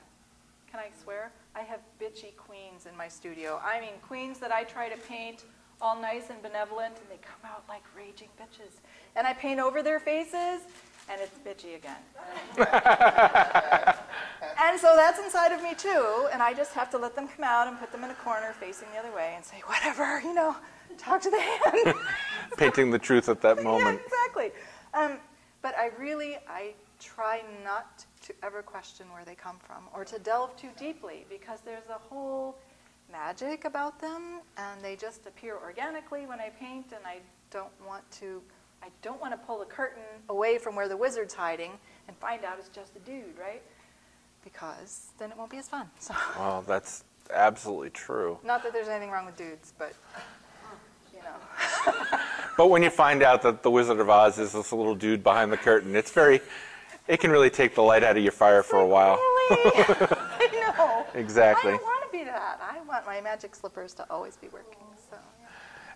[0.71, 1.31] can I swear?
[1.55, 3.61] I have bitchy queens in my studio.
[3.63, 5.43] I mean, queens that I try to paint
[5.81, 8.73] all nice and benevolent, and they come out like raging bitches.
[9.15, 10.61] And I paint over their faces,
[11.09, 11.95] and it's bitchy again.
[14.61, 17.45] And so that's inside of me too, and I just have to let them come
[17.45, 20.33] out and put them in a corner facing the other way and say, whatever, you
[20.33, 20.55] know,
[20.99, 21.95] talk to the hand.
[22.57, 24.01] Painting the truth at that yeah, moment.
[24.05, 24.51] exactly.
[24.93, 25.17] Um,
[25.61, 30.19] but I really, I try not to ever question where they come from or to
[30.19, 32.57] delve too deeply because there's a whole
[33.11, 37.17] magic about them and they just appear organically when I paint and I
[37.49, 38.41] don't want to
[38.83, 41.71] I don't want to pull the curtain away from where the wizard's hiding
[42.07, 43.61] and find out it's just a dude, right?
[44.43, 45.89] Because then it won't be as fun.
[45.99, 48.37] So Well, that's absolutely true.
[48.43, 49.93] not that there's anything wrong with dudes, but.
[52.57, 55.49] But when you find out that the Wizard of Oz is this little dude behind
[55.49, 56.41] the curtain, it's very,
[57.07, 59.15] it can really take the light out of your fire for a while.
[59.15, 59.61] Really?
[59.81, 61.05] I know.
[61.13, 61.71] Exactly.
[61.71, 62.59] I don't want to be that.
[62.61, 64.83] I want my magic slippers to always be working.
[65.09, 65.15] So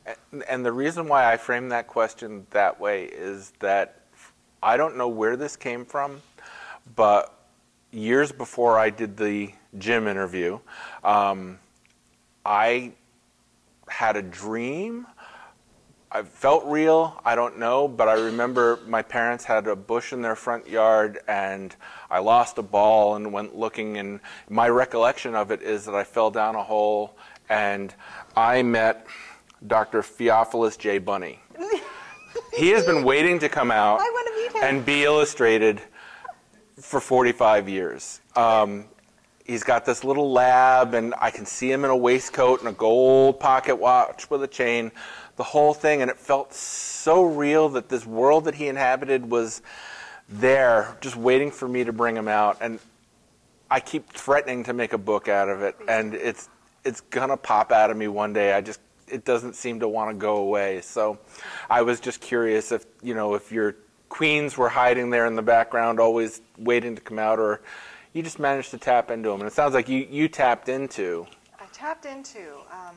[0.06, 0.14] yeah.
[0.32, 4.00] And- And the reason why I frame that question that way is that
[4.62, 6.22] I don't know where this came from,
[6.96, 7.38] but
[7.92, 10.60] years before I did the gym interview,
[11.04, 11.60] um,
[12.46, 12.94] I
[13.90, 15.08] had a dream.
[16.16, 17.20] I felt real.
[17.26, 21.18] I don't know, but I remember my parents had a bush in their front yard,
[21.28, 21.76] and
[22.12, 23.98] I lost a ball and went looking.
[23.98, 27.18] And my recollection of it is that I fell down a hole,
[27.50, 27.96] and
[28.38, 29.08] I met
[29.66, 30.04] Dr.
[30.04, 31.00] Theophilus J.
[31.00, 31.40] Bunny.
[32.54, 34.64] he has been waiting to come out I wanna meet him.
[34.64, 35.82] and be illustrated
[36.80, 38.22] for 45 years.
[38.36, 38.86] Um,
[39.46, 42.74] he's got this little lab, and I can see him in a waistcoat and a
[42.74, 44.92] gold pocket watch with a chain,
[45.36, 49.62] the whole thing, and it felt so real that this world that he inhabited was
[50.30, 52.58] there, just waiting for me to bring him out.
[52.62, 52.80] And
[53.70, 56.50] I keep threatening to make a book out of it, and it's
[56.86, 58.54] it's gonna pop out of me one day.
[58.54, 60.82] I just it doesn't seem to want to go away.
[60.82, 61.20] So
[61.70, 63.76] I was just curious if you know if your
[64.10, 67.62] queens were hiding there in the background, always waiting to come out, or
[68.14, 69.42] you just managed to tap into them.
[69.42, 71.26] And it sounds like you you tapped into.
[71.60, 72.54] I tapped into.
[72.72, 72.96] Um,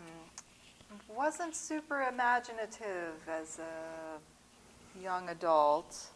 [1.16, 6.08] wasn't super imaginative as a young adult.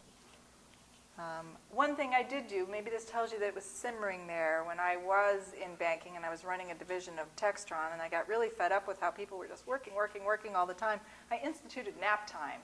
[1.17, 4.63] Um, one thing I did do, maybe this tells you that it was simmering there
[4.65, 8.09] when I was in banking and I was running a division of Textron, and I
[8.09, 10.99] got really fed up with how people were just working, working, working all the time.
[11.31, 12.61] I instituted nap time,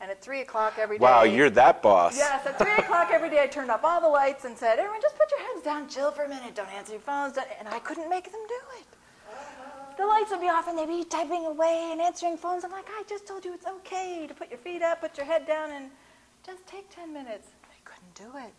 [0.00, 1.02] and at three o'clock every day.
[1.02, 2.16] Wow, you're that boss.
[2.16, 5.00] Yes, at 3 o'clock every day, I turned off all the lights and said, everyone,
[5.00, 7.34] just put your heads down, chill for a minute, don't answer your phones.
[7.34, 8.86] don't-" And I couldn't make them do it.
[9.96, 12.64] The lights would be off and they'd be typing away and answering phones.
[12.64, 15.26] I'm like, I just told you it's okay to put your feet up, put your
[15.26, 15.90] head down, and
[16.44, 17.48] just take 10 minutes.
[17.62, 18.52] They couldn't do it.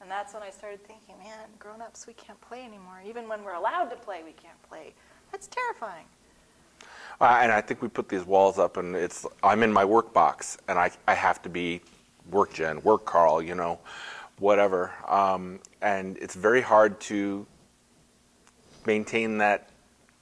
[0.00, 3.02] And that's when I started thinking, man, grown ups, we can't play anymore.
[3.04, 4.94] Even when we're allowed to play, we can't play.
[5.30, 6.06] That's terrifying.
[7.20, 10.14] Uh, and I think we put these walls up, and it's I'm in my work
[10.14, 11.80] box, and I I have to be
[12.30, 13.80] work Jen, work Carl, you know,
[14.38, 14.92] whatever.
[15.08, 17.44] Um, and it's very hard to
[18.86, 19.70] maintain that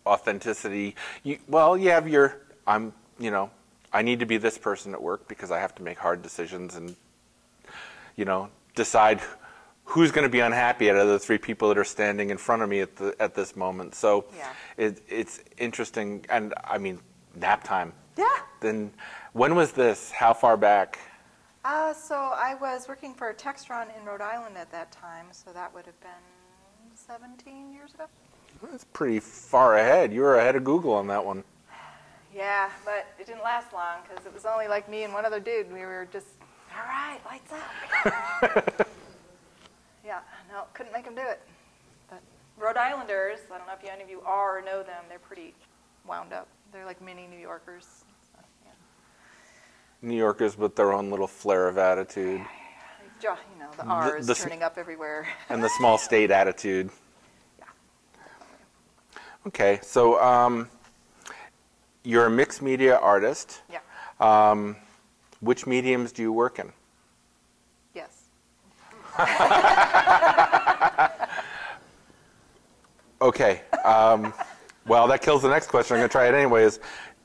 [0.07, 0.95] authenticity.
[1.23, 3.51] You, well, you have your, I'm, you know,
[3.93, 6.77] I need to be this person at work because I have to make hard decisions
[6.77, 6.97] and,
[8.17, 9.21] you know, decide
[9.85, 12.63] who's going to be unhappy out of the three people that are standing in front
[12.63, 13.95] of me at the at this moment.
[13.95, 14.53] So Yeah.
[14.77, 16.99] it, it's interesting, and I mean,
[17.35, 17.93] nap time.
[18.17, 18.27] Yeah.
[18.61, 18.93] Then,
[19.33, 20.11] when was this?
[20.11, 20.99] How far back?
[21.65, 25.73] Uh, so I was working for Textron in Rhode Island at that time, so that
[25.75, 26.11] would have been
[26.95, 28.07] 17 years ago.
[28.63, 30.13] That's pretty far ahead.
[30.13, 31.45] You were ahead of Google on that one.
[32.35, 35.41] Yeah, but it didn't last long because it was only like me and one other
[35.41, 35.73] dude.
[35.73, 36.27] We were just,
[36.71, 38.87] all right, lights out.
[40.05, 41.41] yeah, no, couldn't make them do it.
[42.11, 42.21] But
[42.59, 45.55] Rhode Islanders, I don't know if any of you are or know them, they're pretty
[46.07, 46.47] wound up.
[46.73, 48.05] They're like mini New Yorkers.
[48.35, 48.73] So, yeah.
[50.03, 52.43] New Yorkers with their own little flair of attitude
[53.23, 55.27] You know, the R is the sm- turning up everywhere.
[55.49, 56.91] and the small state attitude.
[59.47, 60.69] Okay, so um,
[62.03, 63.63] you're a mixed media artist.
[63.71, 63.81] Yeah.
[64.21, 64.77] Um,
[65.41, 66.73] which mediums do you work in?
[67.95, 68.25] Yes.
[73.21, 73.63] Okay.
[73.85, 74.33] Um,
[74.87, 75.95] well, that kills the next question.
[75.95, 76.81] I'm going to try it anyways.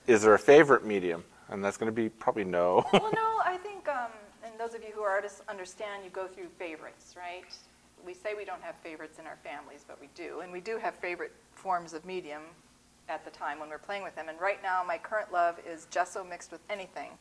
[0.07, 1.23] Is there a favorite medium?
[1.49, 2.85] And that's going to be probably no.
[2.93, 4.07] well, no, I think, um,
[4.43, 7.43] and those of you who are artists understand you go through favorites, right?
[8.05, 10.39] We say we don't have favorites in our families, but we do.
[10.41, 12.41] And we do have favorite forms of medium
[13.09, 14.29] at the time when we're playing with them.
[14.29, 17.11] And right now, my current love is gesso mixed with anything.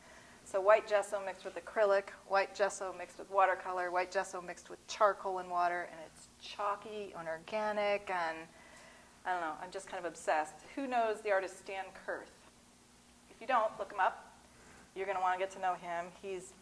[0.45, 4.85] So white gesso mixed with acrylic, white gesso mixed with watercolor, white gesso mixed with
[4.87, 8.39] charcoal and water, and it's chalky and organic, and
[9.27, 10.55] I don't know, I'm just kind of obsessed.
[10.75, 12.33] Who knows the artist Stan Kurth?
[13.31, 14.33] If you don't, look him up.
[14.97, 16.07] You're going to want to get to know him.
[16.21, 16.53] He's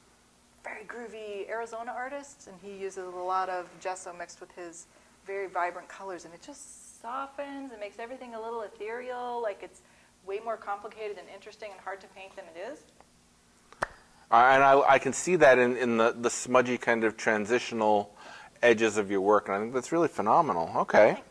[0.64, 4.87] very groovy Arizona artist, and he uses a lot of gesso mixed with his
[5.27, 9.81] very vibrant colors, and it just softens and makes everything a little ethereal, like it's
[10.27, 12.81] way more complicated and interesting and hard to paint than it is.
[14.31, 18.14] Uh, and I, I can see that in, in the, the smudgy kind of transitional
[18.62, 20.71] edges of your work, and I think that's really phenomenal.
[20.77, 21.14] Okay.
[21.14, 21.23] Thanks.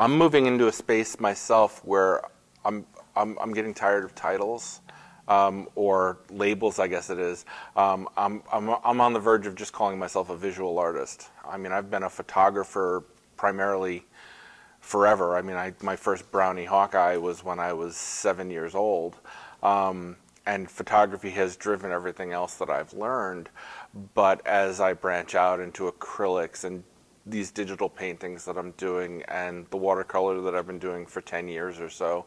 [0.00, 2.22] I'm moving into a space myself where
[2.64, 4.80] I'm, I'm, I'm getting tired of titles
[5.28, 7.44] um, or labels, I guess it is.
[7.76, 11.28] Um, I'm, I'm, I'm on the verge of just calling myself a visual artist.
[11.48, 13.04] I mean, I've been a photographer
[13.36, 14.04] primarily
[14.80, 15.36] forever.
[15.36, 19.16] I mean, I, my first Brownie Hawkeye was when I was seven years old.
[19.62, 23.50] Um, and photography has driven everything else that I've learned.
[24.14, 26.82] But as I branch out into acrylics and
[27.26, 31.48] these digital paintings that I'm doing and the watercolor that I've been doing for 10
[31.48, 32.24] years or so,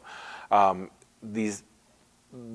[0.52, 0.92] um,
[1.24, 1.64] these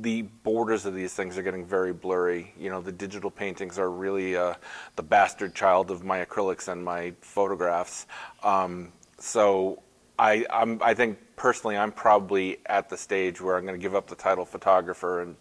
[0.00, 2.54] the borders of these things are getting very blurry.
[2.58, 4.54] You know, the digital paintings are really uh,
[4.96, 8.06] the bastard child of my acrylics and my photographs.
[8.42, 9.82] Um, so
[10.18, 13.94] I, I'm, I think personally, I'm probably at the stage where I'm going to give
[13.94, 15.36] up the title photographer and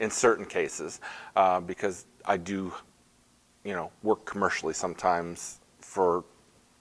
[0.00, 1.00] in certain cases
[1.36, 2.72] uh, because I do,
[3.64, 6.24] you know, work commercially sometimes for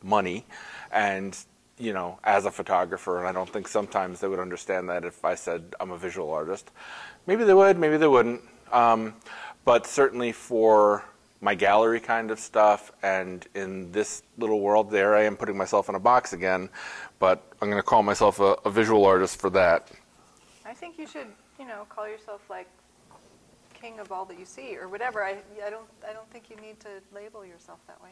[0.04, 0.46] money
[0.92, 1.38] and
[1.80, 5.24] you know as a photographer and i don't think sometimes they would understand that if
[5.24, 6.72] i said i'm a visual artist
[7.26, 9.14] maybe they would maybe they wouldn't um,
[9.64, 11.06] but certainly for
[11.40, 15.88] my gallery kind of stuff and in this little world there i am putting myself
[15.88, 16.68] in a box again
[17.20, 19.92] but i'm going to call myself a, a visual artist for that
[20.68, 22.68] I think you should, you know, call yourself like
[23.74, 25.24] king of all that you see or whatever.
[25.24, 28.10] I, I don't I don't think you need to label yourself that way.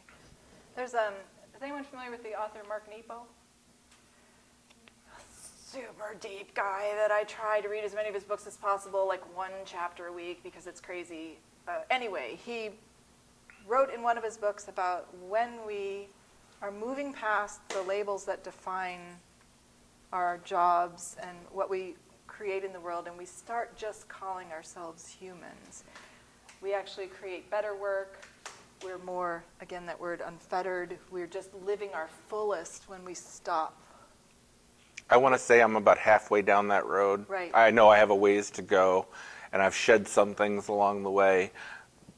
[0.74, 1.12] There's um
[1.54, 3.26] is anyone familiar with the author Mark Nepo?
[5.76, 9.06] Super deep guy that I try to read as many of his books as possible,
[9.06, 11.36] like one chapter a week because it's crazy.
[11.68, 12.70] Uh, anyway, he
[13.68, 16.08] wrote in one of his books about when we
[16.62, 19.00] are moving past the labels that define
[20.14, 25.06] our jobs and what we create in the world, and we start just calling ourselves
[25.06, 25.84] humans.
[26.62, 28.26] We actually create better work.
[28.82, 30.96] We're more, again, that word unfettered.
[31.10, 33.78] We're just living our fullest when we stop.
[35.08, 37.28] I want to say I'm about halfway down that road.
[37.28, 37.50] Right.
[37.54, 39.06] I know I have a ways to go,
[39.52, 41.52] and I've shed some things along the way,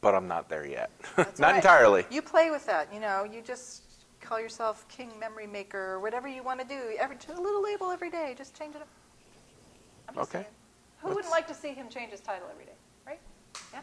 [0.01, 0.91] but I'm not there yet.
[1.17, 1.57] That's not right.
[1.57, 2.07] entirely.
[2.11, 3.25] You play with that, you know.
[3.25, 3.83] You just
[4.21, 6.97] call yourself King Memory Maker or whatever you want to do.
[6.99, 8.35] Every a little label every day.
[8.37, 8.89] Just change it up.
[10.09, 10.43] I'm just Okay.
[10.45, 10.55] saying.
[11.03, 12.73] Who wouldn't like to see him change his title every day,
[13.07, 13.21] right?
[13.73, 13.81] Yeah.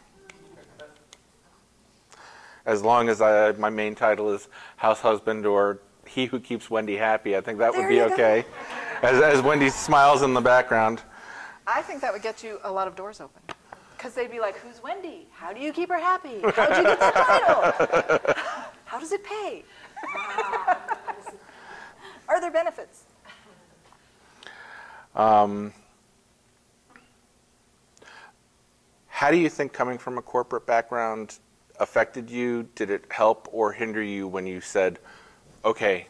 [2.66, 6.96] As long as I, my main title is house husband or he who keeps Wendy
[6.96, 8.42] happy, I think that would be okay.
[8.42, 8.48] go.
[9.02, 11.02] As, as Wendy smiles in the background.
[11.66, 13.42] I think that would get you a lot of doors open.
[13.96, 15.26] Because they'd be like, who's Wendy?
[15.32, 16.40] How do you keep her happy?
[16.42, 18.34] How'd you get that title?
[18.84, 19.64] How does it pay?
[22.28, 23.04] Are there benefits?
[25.14, 25.72] Um,
[29.08, 31.38] how do you think coming from a corporate background
[31.80, 32.68] affected you?
[32.74, 34.98] Did it help or hinder you when you said,
[35.64, 36.06] okay,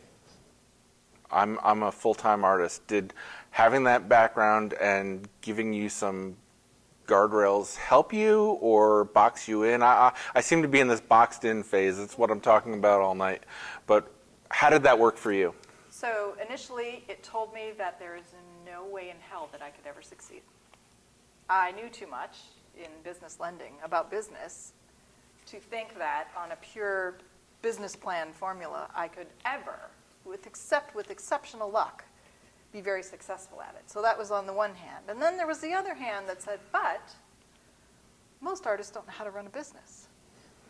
[1.30, 2.86] I'm, I'm a full time artist?
[2.86, 3.12] Did
[3.50, 6.36] having that background and giving you some
[7.06, 9.82] guardrails help you or box you in?
[9.82, 11.98] I, I, I seem to be in this boxed in phase.
[11.98, 13.44] It's what I'm talking about all night.
[13.86, 14.12] But
[14.50, 15.54] how did that work for you?
[15.90, 18.34] So initially, it told me that there is
[18.66, 20.42] no way in hell that I could ever succeed.
[21.48, 22.38] I knew too much
[22.76, 24.72] in business lending about business
[25.46, 27.18] to think that on a pure
[27.62, 29.78] business plan formula, I could ever,
[30.26, 32.04] with except with exceptional luck,
[32.72, 33.90] be very successful at it.
[33.90, 35.04] So that was on the one hand.
[35.08, 37.14] And then there was the other hand that said, but
[38.40, 40.08] most artists don't know how to run a business.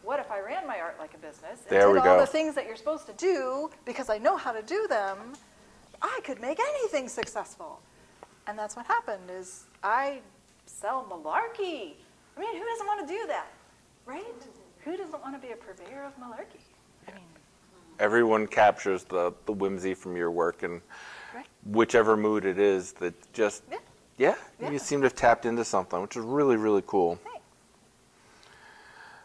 [0.02, 2.20] What if I ran my art like a business and There did all go.
[2.20, 5.32] the things that you're supposed to do because I know how to do them?
[6.00, 7.80] I could make anything successful.
[8.46, 10.20] And that's what happened is I
[10.66, 11.94] sell malarkey.
[12.36, 13.48] I mean, who doesn't want to do that?
[14.04, 14.24] Right?
[14.84, 16.61] Who doesn't want to be a purveyor of malarkey?
[17.99, 20.80] Everyone captures the, the whimsy from your work and
[21.34, 21.47] right?
[21.64, 23.78] whichever mood it is that just, Yeah.
[24.18, 24.70] yeah, Yeah.
[24.70, 27.18] you seem to have tapped into something, which is really, really cool.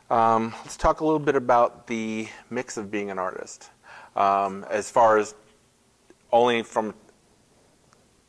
[0.09, 3.69] Um, let's talk a little bit about the mix of being an artist.
[4.15, 5.35] Um, as far as
[6.33, 6.93] only from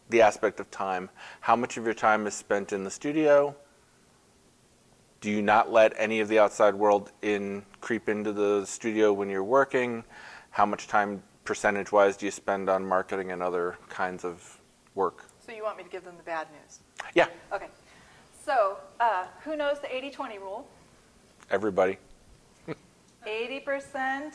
[0.09, 3.57] the aspect of time, how much of your time is spent in the studio?
[5.21, 9.29] Do you not let any of the outside world in creep into the studio when
[9.29, 10.05] you're working?
[10.53, 14.61] How much time percentage wise do you spend on marketing and other kinds of
[14.95, 15.25] work?
[15.45, 16.81] So you want me to give them the bad news?
[17.15, 17.69] Yeah, Okay.
[18.45, 20.67] So uh, who knows the 80-20 rule?
[21.51, 21.99] everybody.
[23.27, 24.33] 80%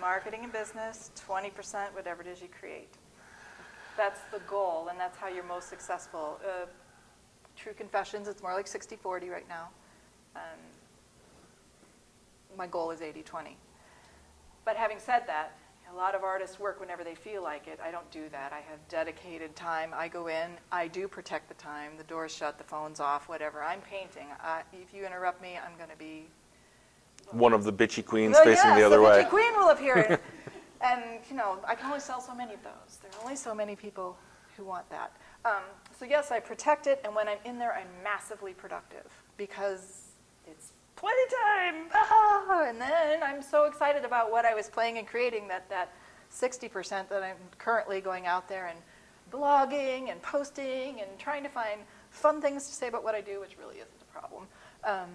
[0.00, 2.94] marketing and business, 20% whatever it is you create.
[3.96, 6.40] That's the goal, and that's how you're most successful.
[6.44, 6.66] Uh,
[7.56, 9.68] True confessions, it's more like 60-40 right now.
[10.34, 10.42] Um,
[12.56, 13.54] my goal is 80-20.
[14.64, 15.56] But having said that,
[15.92, 17.78] a lot of artists work whenever they feel like it.
[17.84, 18.52] I don't do that.
[18.52, 19.90] I have dedicated time.
[19.94, 21.92] I go in, I do protect the time.
[21.98, 23.62] The door's shut, the phone's off, whatever.
[23.62, 24.26] I'm painting.
[24.40, 26.28] I, if you interrupt me, I'm going to be
[27.30, 29.18] One of the bitchy queens facing yes, the other the way.
[29.18, 30.20] Witchy Queen will appear.
[30.80, 32.98] and, you know, I can only sell so many of those.
[33.02, 34.16] There are only so many people
[34.56, 35.14] who want that.
[35.44, 35.62] Um,
[35.98, 39.06] so, yes, I protect it, and when I'm in there, I'm massively productive
[39.36, 40.01] because
[41.02, 41.88] playtime.
[41.94, 45.92] Ah, and then I'm so excited about what I was playing and creating that that
[46.30, 48.78] 60% that I'm currently going out there and
[49.32, 51.80] blogging and posting and trying to find
[52.10, 54.44] fun things to say about what I do, which really isn't a problem.
[54.84, 55.08] Um,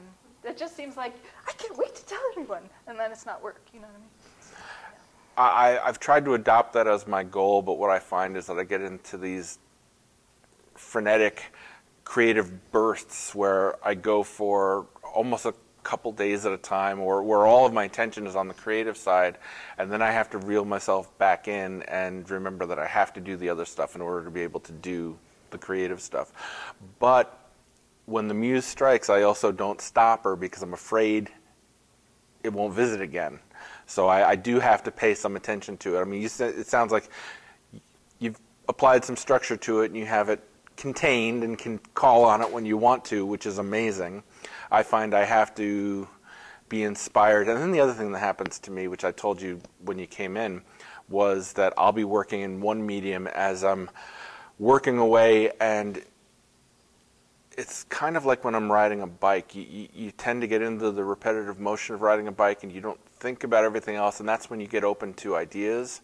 [0.43, 1.13] it just seems like
[1.47, 3.61] I can't wait to tell everyone, and then it's not work.
[3.73, 4.09] You know what I mean?
[5.37, 8.57] I, I've tried to adopt that as my goal, but what I find is that
[8.57, 9.59] I get into these
[10.75, 11.51] frenetic
[12.05, 15.53] creative bursts where I go for almost a
[15.87, 18.97] couple days at a time, or where all of my attention is on the creative
[18.97, 19.37] side,
[19.77, 23.21] and then I have to reel myself back in and remember that I have to
[23.21, 25.17] do the other stuff in order to be able to do
[25.49, 26.33] the creative stuff.
[26.99, 27.39] But
[28.05, 31.29] when the muse strikes, I also don't stop her because I'm afraid
[32.43, 33.39] it won't visit again.
[33.85, 36.01] So I, I do have to pay some attention to it.
[36.01, 37.09] I mean, you it sounds like
[38.19, 40.43] you've applied some structure to it and you have it
[40.75, 44.21] contained and can call on it when you want to, which is amazing.
[44.71, 46.07] I find I have to
[46.69, 47.47] be inspired.
[47.47, 50.07] And then the other thing that happens to me, which I told you when you
[50.07, 50.61] came in,
[51.09, 53.89] was that I'll be working in one medium as I'm
[54.59, 56.01] working away and
[57.57, 59.55] it's kind of like when I'm riding a bike.
[59.55, 62.71] You, you, you tend to get into the repetitive motion of riding a bike and
[62.71, 66.01] you don't think about everything else, and that's when you get open to ideas.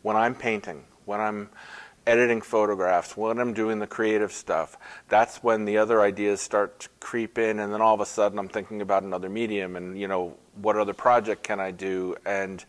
[0.00, 1.50] When I'm painting, when I'm
[2.06, 4.76] editing photographs, when I'm doing the creative stuff,
[5.08, 8.38] that's when the other ideas start to creep in, and then all of a sudden
[8.38, 12.16] I'm thinking about another medium and, you know, what other project can I do?
[12.24, 12.64] And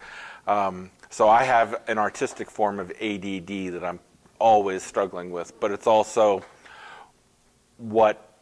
[0.48, 4.00] um, so I have an artistic form of ADD that I'm
[4.40, 6.44] always struggling with, but it's also
[7.78, 8.40] what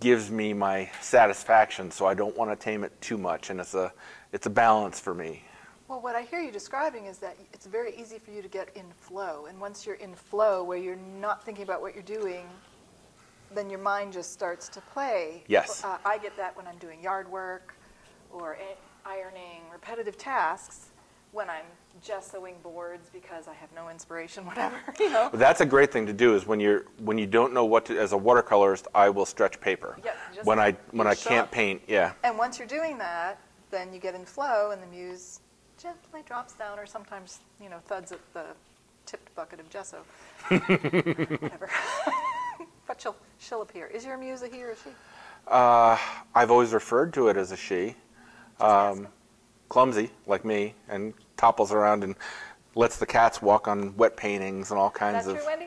[0.00, 3.74] gives me my satisfaction so I don't want to tame it too much and it's
[3.74, 3.92] a
[4.32, 5.44] it's a balance for me.
[5.88, 8.68] Well, what I hear you describing is that it's very easy for you to get
[8.76, 9.46] in flow.
[9.46, 12.46] And once you're in flow, where you're not thinking about what you're doing,
[13.54, 15.44] then your mind just starts to play.
[15.46, 15.82] Yes.
[15.82, 17.74] Uh, I get that when I'm doing yard work
[18.30, 18.58] or
[19.06, 20.88] ironing, repetitive tasks,
[21.32, 21.64] when I'm
[22.04, 25.28] gessoing boards because I have no inspiration, whatever, you know.
[25.30, 27.86] But that's a great thing to do is when you're when you don't know what
[27.86, 29.98] to as a watercolorist I will stretch paper.
[30.04, 30.12] Yeah,
[30.44, 31.50] when I when I can't up.
[31.50, 32.12] paint, yeah.
[32.24, 35.40] And once you're doing that, then you get in flow and the muse
[35.78, 38.44] gently drops down, or sometimes, you know, thuds at the
[39.06, 39.98] tipped bucket of gesso.
[40.48, 41.70] Whatever.
[42.86, 43.86] but she'll, she'll appear.
[43.86, 44.90] Is your muse a he or a she?
[45.46, 45.96] Uh,
[46.34, 47.94] I've always referred to it as a she.
[48.60, 49.08] Um,
[49.68, 52.16] clumsy, like me, and topples around and
[52.74, 55.36] lets the cats walk on wet paintings and all Is kinds that of.
[55.38, 55.66] true, Wendy?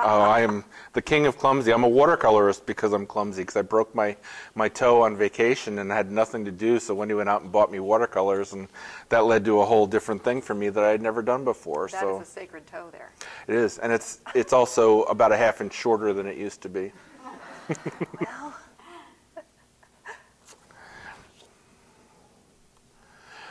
[0.00, 1.72] Oh, I am the king of clumsy.
[1.72, 4.16] I'm a watercolorist because I'm clumsy because I broke my,
[4.54, 6.78] my toe on vacation and had nothing to do.
[6.78, 8.68] So Wendy went out and bought me watercolors, and
[9.08, 11.88] that led to a whole different thing for me that I had never done before.
[11.88, 13.10] So That is a sacred toe there.
[13.48, 16.68] it is, and it's it's also about a half inch shorter than it used to
[16.68, 16.92] be.
[18.20, 18.54] Well,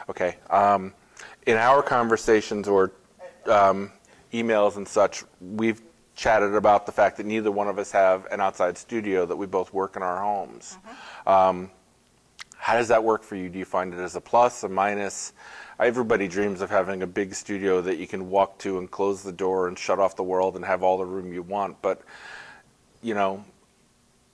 [0.09, 0.37] Okay.
[0.49, 0.93] Um,
[1.45, 2.93] in our conversations or
[3.45, 3.91] um,
[4.33, 5.81] emails and such, we've
[6.17, 9.45] chatted about the fact that neither one of us have an outside studio, that we
[9.45, 10.77] both work in our homes.
[11.27, 11.69] Um,
[12.57, 13.49] how does that work for you?
[13.49, 15.33] Do you find it as a plus, a minus?
[15.79, 19.31] Everybody dreams of having a big studio that you can walk to and close the
[19.31, 21.79] door and shut off the world and have all the room you want.
[21.83, 22.01] But,
[23.03, 23.45] you know,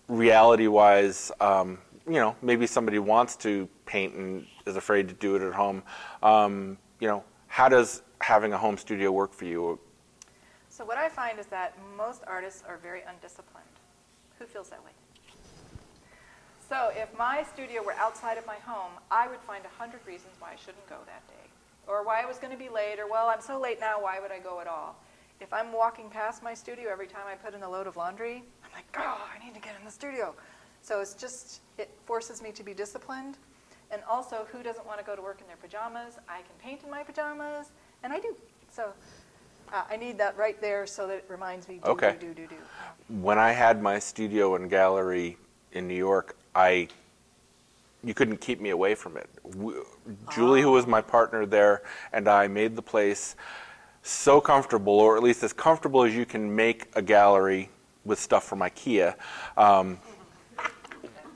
[0.08, 5.36] reality wise, um, you know, maybe somebody wants to paint and is afraid to do
[5.36, 5.84] it at home.
[6.24, 9.80] Um, you know, how does having a home studio work for you?
[10.84, 13.64] So what I find is that most artists are very undisciplined.
[14.38, 14.92] Who feels that way?
[16.68, 20.34] So if my studio were outside of my home, I would find a hundred reasons
[20.40, 21.48] why I shouldn't go that day,
[21.88, 24.20] or why I was going to be late, or well, I'm so late now, why
[24.20, 24.98] would I go at all?
[25.40, 28.44] If I'm walking past my studio every time I put in a load of laundry,
[28.66, 30.36] I'm like, oh, I need to get in the studio.
[30.82, 33.38] So it's just it forces me to be disciplined,
[33.90, 36.18] and also, who doesn't want to go to work in their pajamas?
[36.28, 37.68] I can paint in my pajamas,
[38.04, 38.36] and I do.
[38.70, 38.92] So
[39.74, 41.80] uh, I need that right there so that it reminds me.
[41.84, 42.16] Do, Okay.
[42.20, 42.56] Do do do do.
[43.22, 45.38] When I had my studio and gallery
[45.72, 46.88] in New York, I
[48.04, 49.30] you couldn't keep me away from it.
[49.52, 49.86] W-
[50.34, 53.36] Julie, who was my partner there, and I made the place
[54.04, 57.70] so comfortable, or at least as comfortable as you can make a gallery
[58.04, 59.16] with stuff from IKEA.
[59.56, 59.98] Um,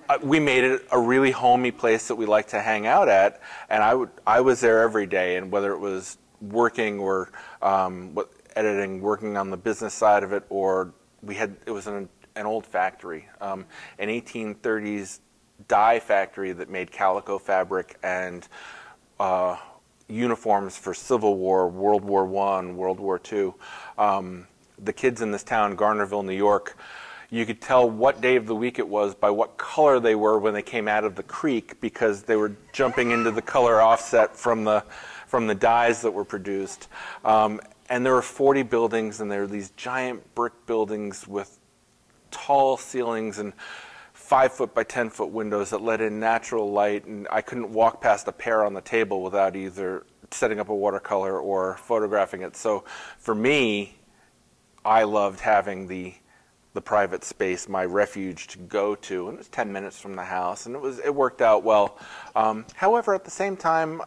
[0.09, 3.41] uh, we made it a really homey place that we like to hang out at,
[3.69, 7.31] and I would I was there every day, and whether it was working or
[7.62, 11.88] um, what, editing, working on the business side of it, or we had it was
[11.88, 13.66] an an old factory, um,
[13.99, 15.20] an 1830s
[15.68, 18.47] dye factory that made calico fabric and
[19.20, 19.58] uh,
[20.08, 23.55] uniforms for Civil War, World War One, World War Two.
[23.97, 24.47] Um,
[24.80, 26.78] the kids in this town, Garnerville, New York,
[27.30, 30.39] you could tell what day of the week it was by what color they were
[30.39, 34.36] when they came out of the creek because they were jumping into the color offset
[34.36, 34.84] from the
[35.28, 36.88] from the dyes that were produced.
[37.23, 41.59] Um, and there were 40 buildings, and there were these giant brick buildings with
[42.32, 43.53] tall ceilings and
[44.13, 47.05] five foot by 10 foot windows that let in natural light.
[47.05, 50.75] And I couldn't walk past a pear on the table without either setting up a
[50.75, 52.55] watercolor or photographing it.
[52.55, 52.84] So
[53.17, 53.97] for me,
[54.84, 56.15] I loved having the
[56.73, 60.23] the private space, my refuge to go to, and it was 10 minutes from the
[60.23, 61.97] house, and it was it worked out well.
[62.36, 64.01] Um, however, at the same time,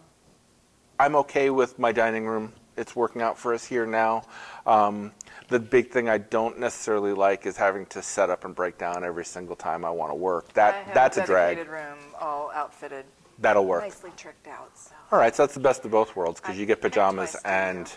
[1.01, 2.53] I'm okay with my dining room.
[2.77, 4.25] It's working out for us here now.
[4.67, 5.13] Um,
[5.49, 9.03] the big thing I don't necessarily like is having to set up and break down
[9.03, 10.49] every single time I want to work.
[10.51, 11.87] I That have that's a dedicated drag.
[11.89, 13.07] room, all outfitted,
[13.39, 13.83] That'll work.
[13.83, 14.77] nicely tricked out.
[14.77, 14.91] So.
[15.11, 17.31] All right, so that's the best of both worlds because you get pimped my pajamas
[17.31, 17.93] studio, and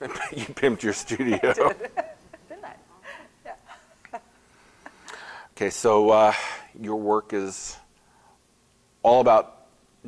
[0.00, 0.08] yeah.
[0.36, 1.38] you pimped your studio.
[2.48, 2.74] Didn't I?
[3.44, 4.18] Yeah.
[5.56, 6.32] Okay, so uh,
[6.80, 7.76] your work is
[9.02, 9.55] all about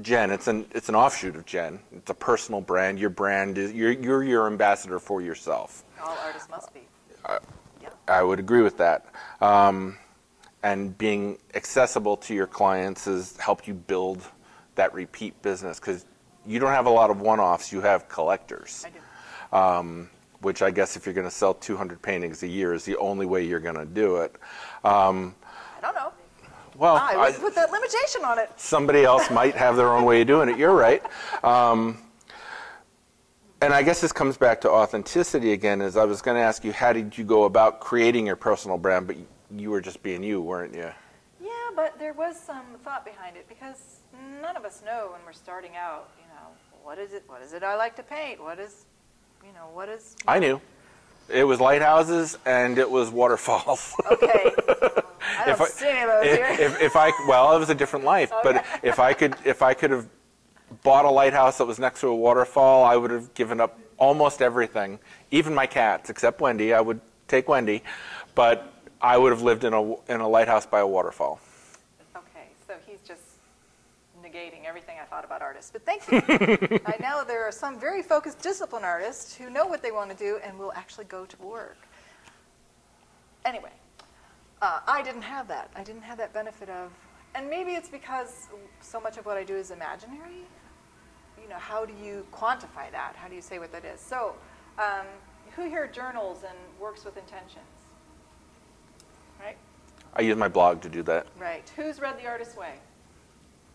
[0.02, 0.30] Jen.
[0.30, 1.80] It's an it's an offshoot of Jen.
[1.92, 2.98] It's a personal brand.
[2.98, 5.84] Your brand is you're you're your ambassador for yourself.
[6.02, 6.80] All artists must be.
[7.82, 7.88] yeah.
[8.06, 9.06] I would agree with that.
[9.40, 9.98] Um,
[10.62, 14.22] and being accessible to your clients has helped you build
[14.74, 16.04] that repeat business because
[16.46, 17.72] you don't have a lot of one-offs.
[17.72, 18.84] You have collectors,
[19.52, 20.08] I do.
[20.40, 23.26] which I guess if you're going to sell 200 paintings a year is the only
[23.26, 24.34] way you're going to do it.
[24.84, 25.34] Um,
[25.76, 26.12] I don't know.
[26.78, 28.50] Well, I I- put that limitation on it.
[28.56, 30.56] somebody else might have their own way of doing it.
[30.56, 31.02] You're right.
[31.44, 31.98] Um,
[33.60, 35.80] and I guess this comes back to authenticity again.
[35.80, 38.78] Is I was going to ask you, how did you go about creating your personal
[38.78, 39.06] brand?
[39.08, 39.16] But
[39.56, 40.90] you were just being you, weren't you?
[41.40, 44.00] Yeah, but there was some thought behind it because
[44.40, 46.10] none of us know when we're starting out.
[46.20, 46.46] You know,
[46.84, 47.24] what is it?
[47.26, 48.40] What is it I like to paint?
[48.40, 48.84] What is,
[49.44, 50.14] you know, what is?
[50.28, 50.60] I knew.
[51.30, 53.94] It was lighthouses and it was waterfalls.
[54.10, 54.52] Okay.
[55.40, 56.46] I don't If I- see any of those here.
[56.50, 58.32] if, if, if I well, it was a different life.
[58.42, 60.06] But if I could, if I could have
[60.82, 64.40] bought a lighthouse that was next to a waterfall, I would have given up almost
[64.42, 64.98] everything,
[65.30, 66.72] even my cats, except Wendy.
[66.72, 67.82] I would take Wendy,
[68.34, 68.72] but
[69.02, 71.40] I would have lived in a in a lighthouse by a waterfall.
[72.16, 73.20] Okay, so he's just
[74.28, 75.70] negating everything I thought about artists.
[75.70, 76.18] But thank you.
[76.86, 80.16] I know there are some very focused discipline artists who know what they want to
[80.16, 81.76] do and will actually go to work.
[83.44, 83.72] Anyway,
[84.60, 85.70] uh, I didn't have that.
[85.74, 86.92] I didn't have that benefit of,
[87.34, 88.48] and maybe it's because
[88.80, 90.44] so much of what I do is imaginary.
[91.40, 93.14] You know, how do you quantify that?
[93.16, 94.00] How do you say what that is?
[94.00, 94.34] So,
[94.78, 95.06] um,
[95.54, 97.64] who here journals and works with intentions?
[99.40, 99.56] Right?
[100.14, 101.26] I use my blog to do that.
[101.38, 101.70] Right.
[101.76, 102.74] Who's read The Artist's Way?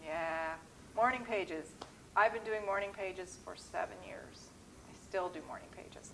[0.06, 0.56] Yeah.
[0.96, 1.72] Morning pages.
[2.16, 4.50] I've been doing morning pages for seven years.
[4.90, 6.12] I still do morning pages.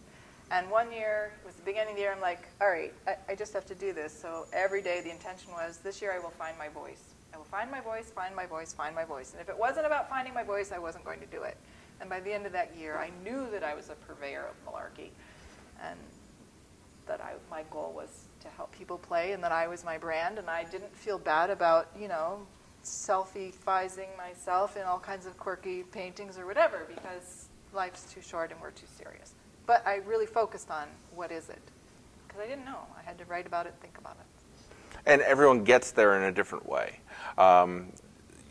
[0.52, 3.16] And one year, it was the beginning of the year, I'm like, all right, I,
[3.30, 4.14] I just have to do this.
[4.14, 7.02] So every day the intention was, this year I will find my voice.
[7.34, 9.32] I will find my voice, find my voice, find my voice.
[9.34, 11.58] And if it wasn't about finding my voice, I wasn't going to do it.
[12.02, 14.72] And by the end of that year, I knew that I was a purveyor of
[14.72, 15.10] malarkey.
[15.84, 16.00] And
[17.08, 20.38] that I, my goal was to help people play and that I was my brand
[20.38, 22.46] and I didn't feel bad about, you know,
[22.84, 28.60] selfie-fizing myself in all kinds of quirky paintings or whatever because life's too short and
[28.62, 29.34] we're too serious.
[29.66, 31.62] But I really focused on what is it?
[32.28, 32.80] Because I didn't know.
[32.98, 35.00] I had to write about it, think about it.
[35.06, 37.00] And everyone gets there in a different way.
[37.38, 37.92] Um,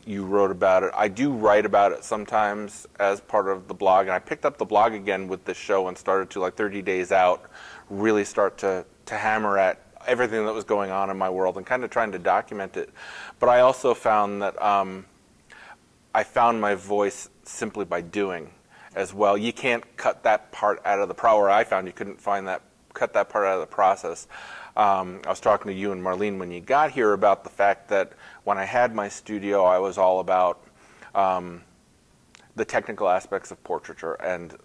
[0.06, 0.90] you wrote about it.
[0.96, 4.56] I do write about it sometimes as part of the blog, and I picked up
[4.56, 7.50] the blog again with this show and started to like 30 days out,
[7.90, 11.66] really start to to hammer at everything that was going on in my world and
[11.66, 12.90] kind of trying to document it.
[13.38, 15.06] But I also found that um,
[16.14, 18.50] I found my voice simply by doing
[18.94, 19.36] as well.
[19.36, 21.36] You can't cut that part out of the pro.
[21.36, 22.62] Or I found you couldn't find that
[22.94, 24.26] cut that part out of the process.
[24.76, 27.88] Um, I was talking to you and Marlene when you got here about the fact
[27.88, 28.12] that
[28.44, 30.62] when I had my studio, I was all about
[31.14, 31.62] um,
[32.56, 34.56] the technical aspects of portraiture and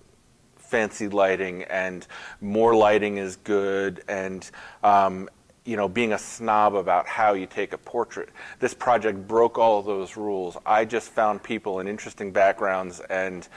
[0.74, 2.07] fancy lighting and
[2.41, 4.49] more lighting is good and
[4.84, 5.30] um,
[5.65, 9.78] you know being a snob about how you take a portrait this project broke all
[9.78, 13.49] of those rules i just found people in interesting backgrounds and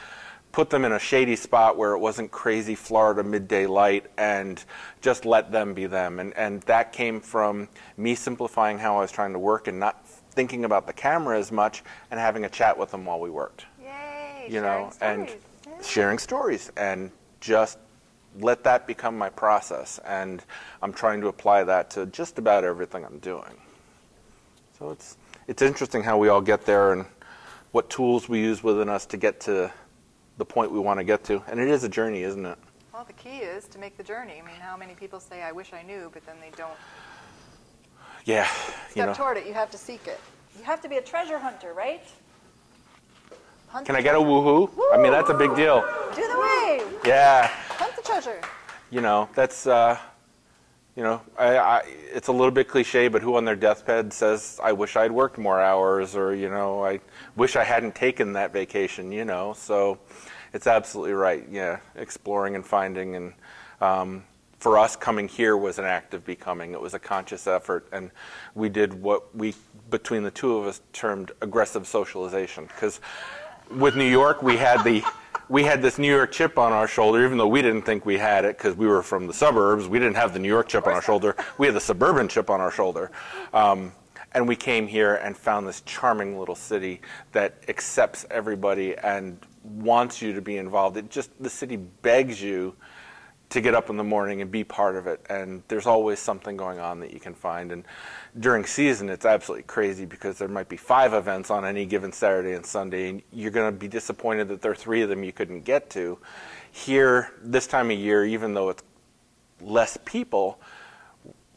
[0.52, 4.66] put them in a shady spot where it wasn't crazy florida midday light and
[5.00, 9.10] just let them be them and, and that came from me simplifying how i was
[9.10, 12.76] trying to work and not thinking about the camera as much and having a chat
[12.76, 14.48] with them while we worked Yay!
[14.50, 15.40] you know and stories.
[15.42, 15.55] Yeah.
[15.82, 17.10] Sharing stories and
[17.40, 17.78] just
[18.40, 20.44] let that become my process and
[20.82, 23.56] i'm trying to apply that to just about everything i'm doing
[24.78, 25.16] so it's
[25.48, 27.06] it's interesting how we all get there and
[27.72, 29.70] what tools we use within us to get to
[30.38, 32.58] the point we want to get to and it is a journey isn't it
[32.92, 34.40] Well, the key is to make the journey.
[34.42, 36.78] I mean, how many people say, I wish I knew, but then they don't
[38.24, 38.48] yeah
[38.88, 39.46] you step know toward it?
[39.46, 40.20] You have to seek it.
[40.58, 42.02] You have to be a treasure hunter, right?
[43.76, 44.70] Hunt can i get a woohoo?
[44.94, 45.84] I mean that's a big deal.
[46.14, 46.98] Do the wave!
[47.04, 47.48] yeah.
[47.68, 48.40] Hunt the treasure.
[48.90, 49.98] you know that's uh,
[50.94, 54.58] you know I, I, it's a little bit cliche but who on their deathbed says
[54.62, 57.00] i wish i'd worked more hours or you know i
[57.36, 59.52] wish i hadn't taken that vacation you know?
[59.52, 59.98] So
[60.54, 61.46] it's absolutely right.
[61.50, 63.34] Yeah exploring and finding and
[63.82, 64.24] um,
[64.58, 66.72] for us coming here was an act of becoming.
[66.72, 68.10] It was a conscious effort and
[68.54, 69.54] we did what we
[69.90, 72.64] between the two of us termed aggressive socialization.
[72.64, 73.00] Because
[73.70, 75.02] with New York, we had the
[75.48, 78.18] we had this New York chip on our shoulder, even though we didn't think we
[78.18, 79.86] had it because we were from the suburbs.
[79.86, 81.36] We didn't have the New York chip on our shoulder.
[81.56, 83.12] We had the suburban chip on our shoulder.
[83.54, 83.92] Um,
[84.32, 87.00] and we came here and found this charming little city
[87.32, 90.96] that accepts everybody and wants you to be involved.
[90.96, 92.74] It just the city begs you
[93.56, 95.24] to get up in the morning and be part of it.
[95.30, 97.72] And there's always something going on that you can find.
[97.72, 97.84] And
[98.38, 102.52] during season, it's absolutely crazy because there might be five events on any given Saturday
[102.52, 105.32] and Sunday, and you're going to be disappointed that there are three of them you
[105.32, 106.18] couldn't get to.
[106.70, 108.82] Here, this time of year, even though it's
[109.62, 110.60] less people,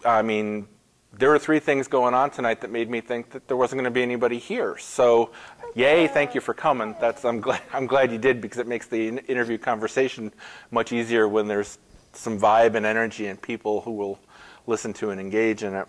[0.06, 0.70] I mean,
[1.12, 3.92] there were three things going on tonight that made me think that there wasn't going
[3.92, 4.78] to be anybody here.
[4.78, 5.32] So,
[5.76, 6.08] yay!
[6.08, 6.96] Thank you for coming.
[7.02, 10.32] That's I'm glad I'm glad you did because it makes the interview conversation
[10.72, 11.78] much easier when there's
[12.14, 14.20] some vibe and energy and people who will
[14.68, 15.88] listen to and engage in it.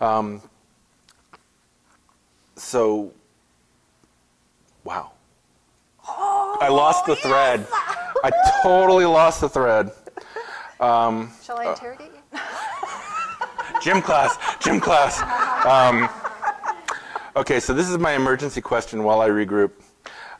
[0.00, 0.42] Um,
[2.56, 3.12] so,
[4.84, 5.12] wow.
[6.06, 7.66] I lost the thread.
[8.24, 8.30] I
[8.62, 9.90] totally lost the thread.
[10.78, 12.38] Shall Uh, I interrogate you?
[13.82, 15.20] Gym class, gym class.
[15.66, 16.08] Um,
[17.34, 19.72] okay, so this is my emergency question while I regroup.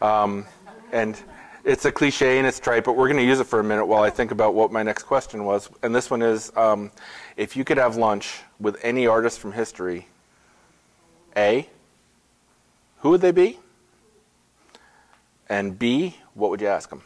[0.00, 0.46] Um,
[0.92, 1.16] and
[1.64, 3.86] it's a cliche and it's trite, but we're going to use it for a minute
[3.86, 5.70] while I think about what my next question was.
[5.82, 6.90] And this one is um,
[7.36, 10.06] if you could have lunch with any artist from history,
[11.36, 11.68] A,
[12.98, 13.58] who would they be?
[15.48, 17.02] And B, what would you ask them?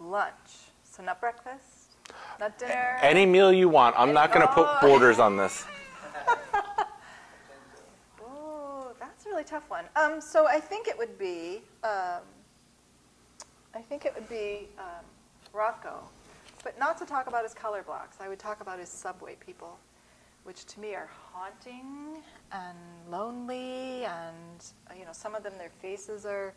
[0.00, 0.32] Lunch.
[0.84, 1.96] So not breakfast,
[2.38, 2.98] not dinner.
[3.02, 3.96] Any meal you want.
[3.98, 5.64] I'm not going to put borders on this.
[8.20, 9.86] Ooh, that's a really tough one.
[9.96, 12.20] Um, so I think it would be, um,
[13.74, 15.04] I think it would be um,
[15.52, 15.94] Rothko,
[16.62, 18.18] but not to talk about his color blocks.
[18.20, 19.78] I would talk about his subway people,
[20.44, 22.22] which to me are haunting
[22.52, 22.78] and
[23.10, 26.54] lonely, and uh, you know, some of them their faces are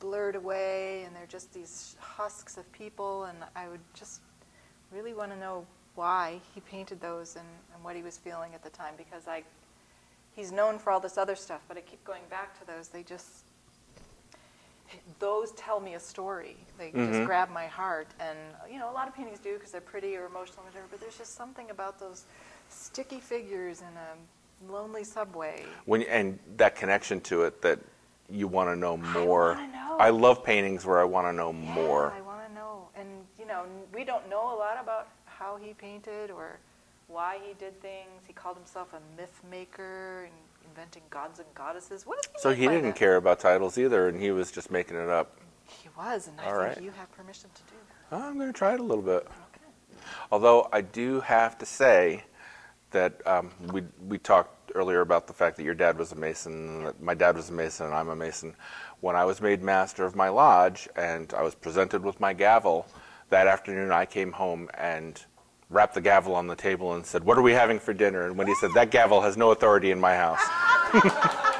[0.00, 3.24] blurred away, and they're just these husks of people.
[3.24, 4.20] And I would just
[4.90, 8.64] really want to know why he painted those and, and what he was feeling at
[8.64, 9.44] the time, because I
[10.34, 12.88] he's known for all this other stuff, but I keep going back to those.
[12.88, 13.43] They just,
[15.18, 16.56] those tell me a story.
[16.78, 17.06] They Mhm.
[17.12, 18.08] just grab my heart.
[18.20, 18.38] And,
[18.70, 21.00] you know, a lot of paintings do because they're pretty or emotional or whatever, but
[21.00, 22.24] there's just something about those
[22.68, 25.64] sticky figures in a lonely subway.
[25.84, 27.78] When and that connection to it that
[28.30, 29.54] you want to know more.
[29.54, 29.96] wanna know.
[29.98, 32.12] I love paintings where I want to know Yeah, more.
[32.16, 32.88] I want to know.
[32.96, 36.58] And, you know, we don't know a lot about how he painted or
[37.08, 38.24] why he did things.
[38.26, 40.32] He called himself a myth maker and
[40.74, 42.04] inventing gods and goddesses.
[42.06, 42.96] What he So he didn't that?
[42.96, 45.38] care about titles either, and he was just making it up.
[45.66, 46.82] He was, and I All think right.
[46.82, 47.78] you have permission to do
[48.10, 48.16] that.
[48.16, 49.26] Oh, I'm going to try it a little bit.
[49.26, 50.06] Okay.
[50.32, 52.24] Although I do have to say
[52.90, 56.52] that um, we we talked earlier about the fact that your dad was a mason,
[56.52, 58.54] and that my dad was a mason, and I'm a mason.
[59.00, 62.86] When I was made master of my lodge, and I was presented with my gavel,
[63.30, 65.22] that afternoon I came home and
[65.70, 68.36] rapped the gavel on the table and said, "What are we having for dinner?" And
[68.36, 70.40] when he said, "That gavel has no authority in my house,"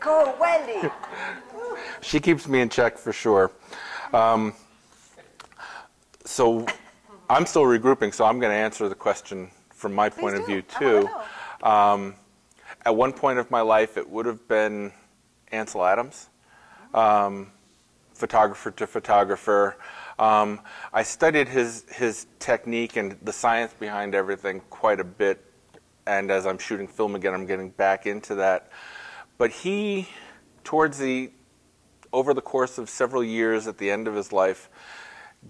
[0.00, 0.88] Go, Wendy!
[2.00, 3.50] she keeps me in check for sure.
[4.12, 4.54] Um,
[6.24, 6.66] so
[7.28, 10.46] I'm still regrouping, so I'm going to answer the question from my point Please of
[10.46, 11.08] view too.
[11.66, 12.14] Um,
[12.84, 14.92] at one point of my life, it would have been
[15.52, 16.28] Ansel Adams,
[16.94, 17.50] um,
[18.14, 19.76] photographer to photographer.
[20.18, 20.60] Um,
[20.92, 25.44] I studied his his technique and the science behind everything quite a bit,
[26.06, 28.70] and as I'm shooting film again, I'm getting back into that.
[29.36, 30.08] But he,
[30.64, 31.30] towards the
[32.12, 34.68] over the course of several years at the end of his life,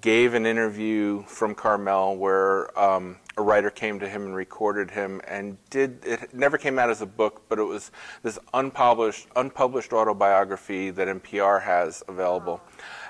[0.00, 5.20] gave an interview from Carmel where um, a writer came to him and recorded him
[5.26, 7.90] and did it never came out as a book, but it was
[8.22, 12.60] this unpublished unpublished autobiography that NPR has available,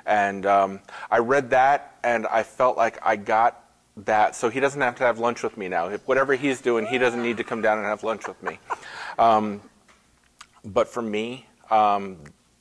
[0.09, 0.81] and um,
[1.11, 3.65] I read that and I felt like I got
[4.05, 5.89] that, so he doesn't have to have lunch with me now.
[5.89, 8.59] If whatever he's doing, he doesn't need to come down and have lunch with me.
[9.19, 9.61] Um,
[10.65, 12.17] but for me, um,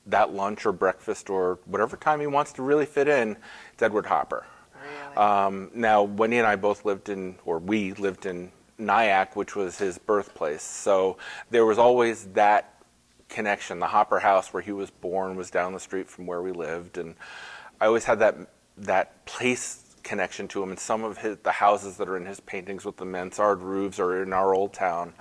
[0.06, 3.36] that lunch or breakfast or whatever time he wants to really fit in,
[3.72, 4.46] it's Edward Hopper.
[4.74, 5.16] Really?
[5.16, 9.78] Um, now, Wendy and I both lived in, or we lived in Nyack, which was
[9.78, 10.62] his birthplace.
[10.62, 11.18] So
[11.50, 12.74] there was always that
[13.28, 13.78] connection.
[13.78, 16.98] The Hopper house where he was born was down the street from where we lived,
[16.98, 17.14] and
[17.80, 18.36] I always had that
[18.78, 20.70] that place connection to him.
[20.70, 23.98] And some of his the houses that are in his paintings with the mansard roofs
[23.98, 25.12] are in our old town.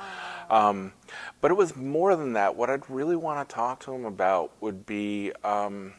[0.50, 0.94] Um,
[1.42, 2.56] but it was more than that.
[2.56, 5.94] What I'd really want to talk to him about would be um,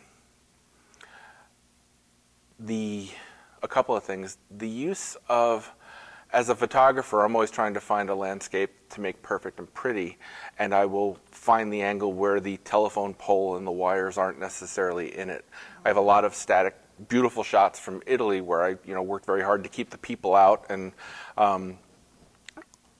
[2.58, 3.10] the
[3.62, 4.38] a couple of things.
[4.50, 5.72] The use of
[6.30, 10.18] as a photographer, I'm always trying to find a landscape to make perfect and pretty,
[10.58, 15.16] and I will find the angle where the telephone pole and the wires aren't necessarily
[15.16, 15.44] in it.
[15.84, 16.76] I have a lot of static,
[17.08, 20.34] beautiful shots from Italy where I, you know, worked very hard to keep the people
[20.34, 20.92] out, and
[21.38, 21.78] um,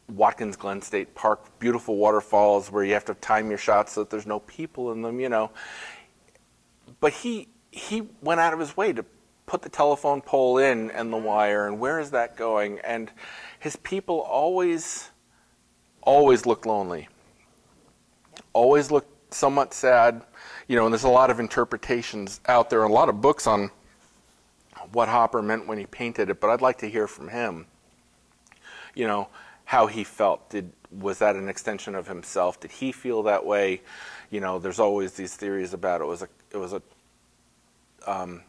[0.09, 4.11] Watkins Glen State Park, beautiful waterfalls where you have to time your shots so that
[4.11, 5.51] there's no people in them, you know.
[7.01, 9.05] But he he went out of his way to
[9.49, 12.79] put the telephone pole in and the wire and where is that going?
[12.81, 13.11] And
[13.59, 15.11] his people always
[16.03, 17.09] always looked lonely.
[18.53, 20.23] Always looked somewhat sad.
[20.69, 23.71] You know, and there's a lot of interpretations out there, a lot of books on
[24.93, 27.67] what Hopper meant when he painted it, but I'd like to hear from him.
[28.95, 29.29] You know,
[29.65, 30.51] how he felt.
[30.51, 32.61] Did was that an extension of himself?
[32.61, 33.83] Did he feel that way?
[34.31, 36.83] You know, there's always these theories about it was a it was a
[38.07, 38.43] um,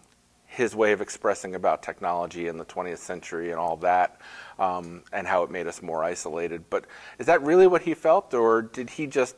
[0.50, 4.20] his way of expressing about technology in the 20th century and all that,
[4.58, 6.64] um, and how it made us more isolated.
[6.72, 6.86] But
[7.20, 9.36] is that really what he felt, or did he just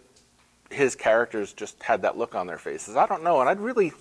[0.70, 2.96] his characters just had that look on their faces?
[2.96, 3.92] I don't know, and I'd really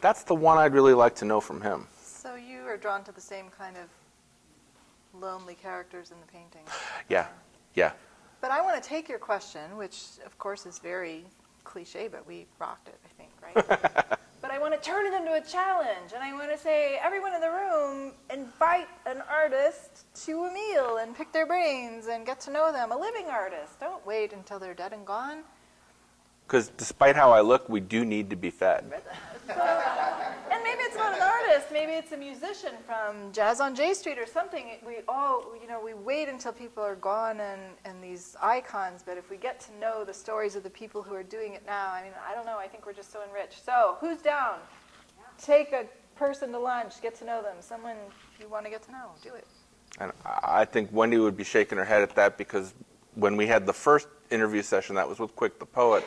[0.00, 1.88] that's the one I'd really like to know from him.
[2.00, 6.62] So you are drawn to the same kind of lonely characters in the painting.
[7.08, 7.26] Yeah,
[7.74, 7.92] yeah.
[8.40, 11.24] But I want to take your question, which of course is very
[11.64, 14.18] cliche, but we rocked it, I think, right?
[14.50, 17.34] but I want to turn it into a challenge, and I want to say, everyone
[17.36, 22.40] in the room, invite an artist to a meal and pick their brains and get
[22.40, 22.90] to know them.
[22.90, 23.78] A living artist.
[23.78, 25.44] Don't wait until they're dead and gone.
[26.50, 28.84] Because despite how I look, we do need to be fed.
[30.52, 34.18] And maybe it's not an artist, maybe it's a musician from Jazz on J Street
[34.18, 34.66] or something.
[34.84, 39.16] We all, you know, we wait until people are gone and, and these icons, but
[39.16, 41.92] if we get to know the stories of the people who are doing it now,
[41.92, 43.64] I mean, I don't know, I think we're just so enriched.
[43.64, 44.58] So, who's down?
[45.40, 45.86] Take a
[46.16, 47.56] person to lunch, get to know them.
[47.60, 47.96] Someone
[48.40, 49.46] you want to get to know, do it.
[50.00, 52.74] And I think Wendy would be shaking her head at that because
[53.14, 56.04] when we had the first interview session, that was with Quick the Poet,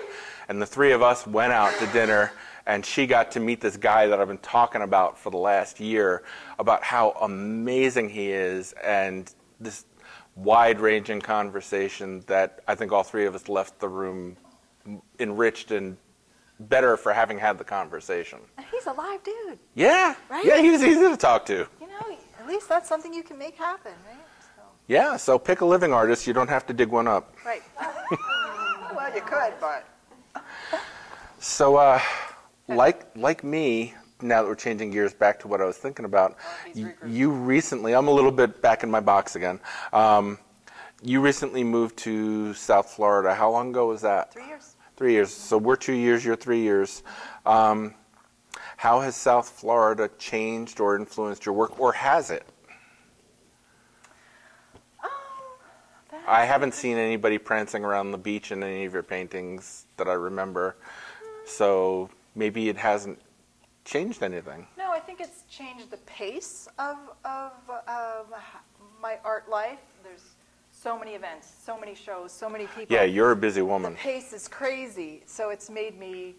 [0.48, 2.32] and the three of us went out to dinner,
[2.66, 5.80] and she got to meet this guy that I've been talking about for the last
[5.80, 6.24] year
[6.60, 9.86] about how amazing he is, and this
[10.36, 14.38] wide ranging conversation that I think all three of us left the room
[15.20, 15.98] enriched and
[16.60, 18.40] better for having had the conversation.
[18.72, 19.60] He's a live dude.
[19.76, 20.16] Yeah.
[20.30, 20.46] Right?
[20.46, 21.68] Yeah, he was easy to talk to.
[21.82, 24.23] You know, at least that's something you can make happen, right?
[24.88, 26.28] Yeah, so pick a living artist.
[26.28, 27.36] You don't have to dig one up.
[27.46, 27.64] right.
[28.96, 29.86] well, you could, but.
[31.40, 32.00] So, uh,
[32.68, 36.38] like like me, now that we're changing gears back to what I was thinking about,
[36.74, 39.60] he's you recently, I'm a little bit back in my box again.
[39.92, 40.38] Um,
[41.02, 43.36] you recently moved to South Florida.
[43.36, 44.34] How long ago was that?
[44.34, 44.76] Three years.
[44.96, 45.34] Three years.
[45.34, 47.04] So we're two years, you're three years.
[47.46, 47.94] Um,
[48.78, 52.46] how has South Florida changed or influenced your work, or has it?
[55.04, 55.10] Oh,
[56.12, 60.08] that- I haven't seen anybody prancing around the beach in any of your paintings that
[60.08, 60.76] I remember.
[61.46, 63.20] So maybe it hasn't
[63.84, 64.66] changed anything.
[64.78, 67.52] No, I think it's changed the pace of, of,
[67.88, 68.28] of
[69.02, 69.80] my art life.
[70.04, 70.36] There's
[70.72, 72.96] so many events, so many shows, so many people.
[72.96, 73.94] Yeah, you're a busy woman.
[73.94, 76.36] the pace is crazy, so it's made me,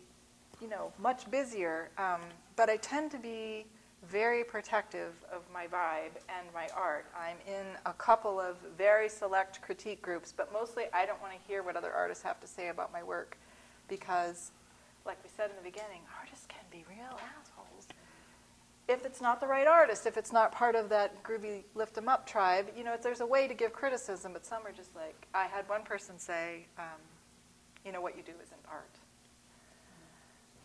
[0.63, 1.91] you know, much busier.
[1.99, 2.21] Um,
[2.57, 3.67] but I tend to be
[4.11, 7.07] very protective of my vibe and my art.
[7.19, 11.39] I'm in a couple of very select critique groups, but mostly I don't want to
[11.49, 13.37] hear what other artists have to say about my work
[13.89, 14.51] because,
[15.05, 17.89] like we said in the beginning, artists can be real assholes.
[18.87, 22.09] If it's not the right artist, if it's not part of that groovy lift 'em
[22.09, 25.27] up tribe, you know, there's a way to give criticism, but some are just like,
[25.33, 27.01] I had one person say, um,
[27.85, 28.99] you know, what you do isn't art.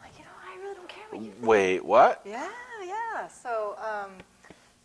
[0.02, 0.32] Like, you know,
[0.62, 1.46] really don't care what you think.
[1.46, 2.22] Wait, what?
[2.26, 2.50] Yeah,
[2.86, 3.28] yeah.
[3.28, 4.12] So um,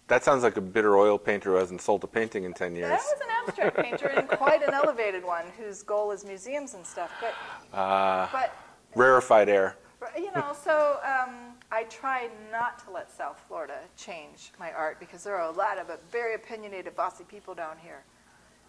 [0.09, 2.89] That sounds like a bitter oil painter who hasn't sold a painting in 10 years.
[2.91, 6.85] that was an abstract painter and quite an elevated one whose goal is museums and
[6.87, 7.11] stuff.
[7.21, 8.55] But, Uh, but
[8.95, 9.77] rarefied air.
[10.17, 11.35] you know, so um,
[11.73, 15.79] I try not to let South Florida change my art because there are a lot
[15.79, 18.03] of very opinionated, bossy people down here,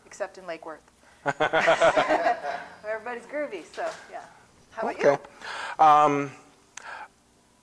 [0.05, 0.79] except in Lake Worth.
[2.87, 4.21] Everybody's groovy, so yeah.
[4.71, 5.09] How about you?
[5.09, 5.21] Okay.
[5.79, 6.31] Um,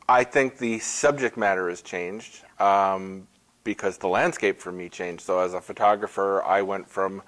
[0.08, 3.28] I think the subject matter has changed um,
[3.64, 5.22] because the landscape for me changed.
[5.22, 7.22] So, as a photographer, I went from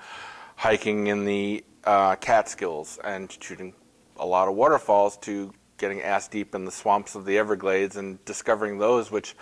[0.57, 3.75] hiking in the uh, Catskills and shooting
[4.17, 8.25] a lot of waterfalls to getting ass deep in the swamps of the Everglades and
[8.25, 9.37] discovering those, which.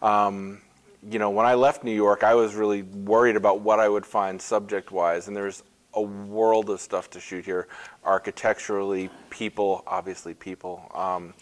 [0.00, 0.62] Um,
[1.10, 4.06] you know, when I left New York, I was really worried about what I would
[4.06, 5.64] find subject wise, and there's
[5.94, 7.68] a world of stuff to shoot here
[8.04, 11.34] architecturally, people, obviously, people, um,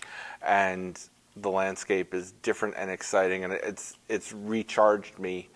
[0.42, 0.98] and
[1.36, 5.48] the landscape is different and exciting, and it's, it's recharged me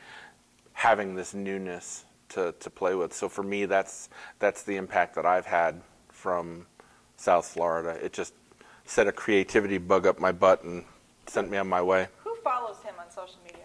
[0.72, 3.12] having this newness to, to play with.
[3.12, 4.08] So for me, that's,
[4.38, 6.66] that's the impact that I've had from
[7.16, 7.98] South Florida.
[8.04, 8.34] It just
[8.84, 10.84] set a creativity bug up my butt and
[11.26, 12.08] sent me on my way.
[12.24, 13.64] Who follows him on social media?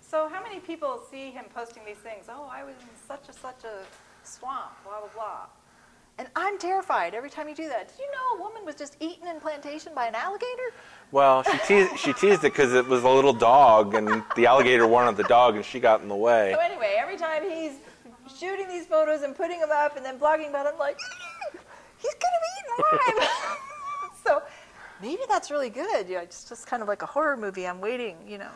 [0.00, 2.26] So how many people see him posting these things?
[2.28, 3.84] Oh, I was in such a such a
[4.24, 5.46] swamp, blah blah blah.
[6.20, 7.88] And I'm terrified every time you do that.
[7.88, 10.70] Did you know a woman was just eaten in plantation by an alligator?
[11.12, 14.86] Well, she teased, she teased it because it was a little dog, and the alligator
[14.86, 16.52] wanted the dog, and she got in the way.
[16.52, 17.78] So anyway, every time he's
[18.38, 21.58] shooting these photos and putting them up and then blogging about them, I'm like, mm,
[21.96, 23.56] he's gonna be eaten alive.
[24.22, 24.42] so
[25.00, 26.06] maybe that's really good.
[26.06, 27.66] Yeah, it's just kind of like a horror movie.
[27.66, 28.50] I'm waiting, you know.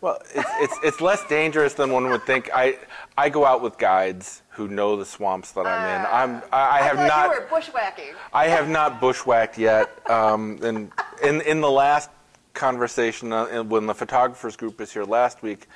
[0.00, 2.50] Well, it's, it's, it's less dangerous than one would think.
[2.54, 2.78] I,
[3.18, 6.06] I go out with guides who know the swamps that I'm in.
[6.12, 7.30] I'm, I, I have not.
[7.30, 8.14] you were bushwhacking.
[8.30, 9.88] I have not bushwhacked yet.
[10.10, 10.92] Um, and
[11.24, 12.10] in in the last
[12.52, 15.66] conversation, uh, when the photographers group was here last week,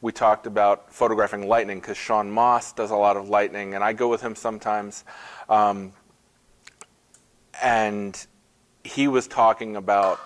[0.00, 3.92] we talked about photographing lightning because Sean Moss does a lot of lightning, and I
[3.92, 5.04] go with him sometimes.
[5.48, 5.92] Um,
[7.62, 8.26] and
[8.82, 10.18] he was talking about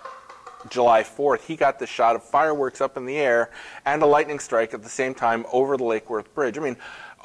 [0.70, 1.42] July 4th.
[1.42, 3.50] He got the shot of fireworks up in the air
[3.84, 6.56] and a lightning strike at the same time over the Lake Worth Bridge.
[6.56, 6.76] I mean,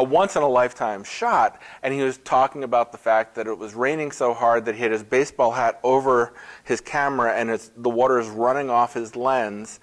[0.01, 1.61] a once in a lifetime shot.
[1.83, 4.81] And he was talking about the fact that it was raining so hard that he
[4.81, 6.33] had his baseball hat over
[6.63, 9.79] his camera and it's, the water is running off his lens.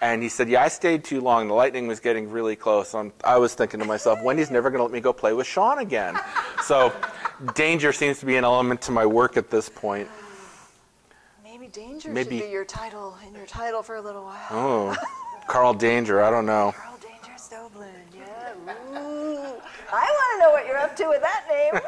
[0.00, 1.48] And he said, Yeah, I stayed too long.
[1.48, 2.94] The lightning was getting really close.
[2.94, 5.46] I'm, I was thinking to myself, Wendy's never going to let me go play with
[5.46, 6.18] Sean again.
[6.64, 6.92] So
[7.54, 10.08] danger seems to be an element to my work at this point.
[11.44, 14.46] Maybe danger Maybe- should be your title in your title for a little while.
[14.50, 14.96] Oh,
[15.48, 16.22] Carl Danger.
[16.22, 16.72] I don't know.
[16.76, 18.98] Carl Danger Stovlin, yeah.
[18.98, 19.17] Ooh.
[19.90, 21.80] I want to know what you're up to with that name.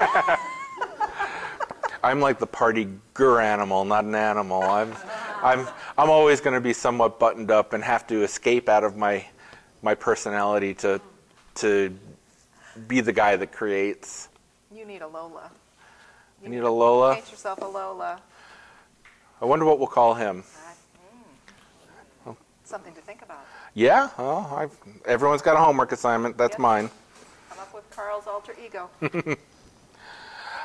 [2.02, 4.62] I'm like the party gur animal, not an animal.
[4.62, 4.94] I'm,
[5.42, 5.66] I'm,
[5.98, 9.26] I'm always going to be somewhat buttoned up and have to escape out of my,
[9.82, 11.00] my personality to,
[11.56, 11.94] to
[12.88, 14.28] be the guy that creates.
[14.74, 15.50] you need a Lola.
[16.42, 17.14] I need a Lola.
[17.16, 18.18] Paint yourself a Lola.
[19.42, 20.42] I wonder what we'll call him.
[22.26, 22.34] Oh.
[22.64, 23.44] Something to think about.
[23.74, 24.74] Yeah, well, I've,
[25.04, 26.38] everyone's got a homework assignment.
[26.38, 26.60] That's Yep.
[26.60, 26.90] mine.
[27.90, 29.36] Come up with Carl's alter ego.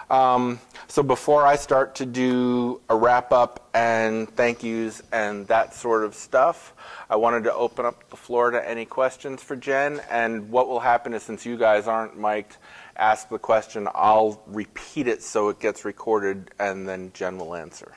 [0.10, 5.74] Um, so before I start to do a wrap up and thank yous and that
[5.74, 6.74] sort of stuff,
[7.10, 10.02] I wanted to open up the floor to any questions for Jen.
[10.12, 12.58] And what will happen is since you guys aren't mic'd,
[12.96, 13.88] ask the question.
[13.96, 17.92] I'll repeat it so it gets recorded and then Jen will answer.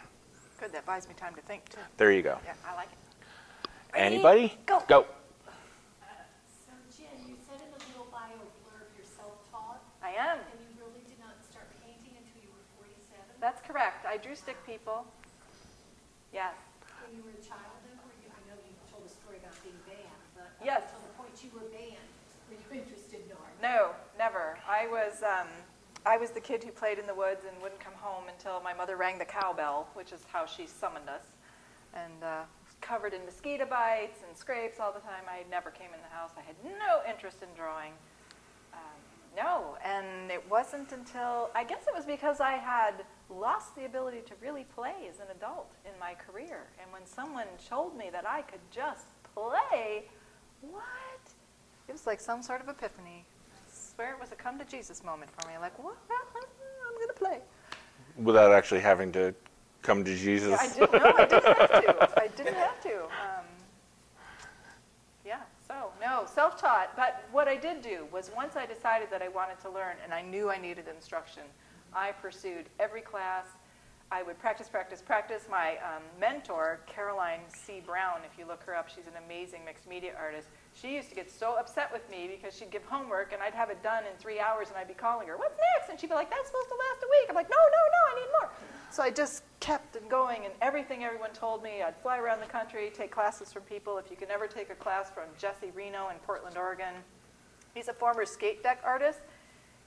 [0.59, 1.79] Good, that buys me time to think too.
[1.99, 2.39] There you go.
[2.45, 3.69] Yeah, I like it.
[3.93, 4.15] Ready?
[4.15, 4.55] Anybody?
[4.65, 4.83] Go.
[4.89, 5.07] Go.
[6.67, 8.33] So Jen, you said in the little bio
[8.65, 10.39] blurb you're self-taught, I am.
[10.43, 13.23] and you really did not start painting until you were 47?
[13.39, 14.03] That's correct.
[14.05, 15.07] I drew stick people.
[16.35, 16.59] Yes.
[17.07, 19.55] When you were a child, then, or you, I know you told a story about
[19.63, 20.91] being banned, but Yes.
[20.91, 22.11] until the point you were banned,
[22.51, 23.55] were you interested in art?
[23.63, 24.59] No, never.
[24.67, 25.49] I was, um,
[26.05, 28.75] I was the kid who played in the woods and wouldn't come home until my
[28.75, 31.25] mother rang the cowbell, which is how she summoned us.
[31.95, 32.43] And uh,
[32.81, 35.25] covered in mosquito bites and scrapes all the time.
[35.29, 36.31] I never came in the house.
[36.37, 37.93] I had no interest in drawing.
[39.37, 44.23] No, and it wasn't until, I guess it was because I had lost the ability
[44.27, 46.67] to really play as an adult in my career.
[46.81, 50.05] And when someone told me that I could just play,
[50.61, 50.83] what?
[51.89, 53.25] It was like some sort of epiphany.
[53.55, 55.57] I swear it was a come to Jesus moment for me.
[55.59, 55.97] Like, what?
[56.11, 57.39] I'm going to play.
[58.17, 59.35] Without actually having to
[59.83, 60.51] come to Jesus.
[60.51, 61.13] Yeah, I didn't know.
[61.17, 62.23] I didn't have to.
[62.23, 62.89] I didn't have to.
[62.99, 63.48] Um, yeah.
[66.01, 66.97] No, self-taught.
[66.97, 70.15] But what I did do was once I decided that I wanted to learn and
[70.15, 71.43] I knew I needed instruction,
[71.93, 73.47] I pursued every class.
[74.11, 75.47] I would practice, practice, practice.
[75.51, 77.83] My um, mentor, Caroline C.
[77.85, 80.49] Brown, if you look her up, she's an amazing mixed media artist.
[80.73, 83.69] She used to get so upset with me because she'd give homework and I'd have
[83.69, 85.91] it done in three hours and I'd be calling her, what's next?
[85.91, 87.27] And she'd be like, that's supposed to last a week.
[87.29, 88.51] I'm like, no, no, no, I need more.
[88.91, 92.47] So I just kept it going and everything everyone told me, I'd fly around the
[92.47, 93.99] country, take classes from people.
[93.99, 96.95] If you can ever take a class from Jesse Reno in Portland, Oregon,
[97.75, 99.21] he's a former skate deck artist.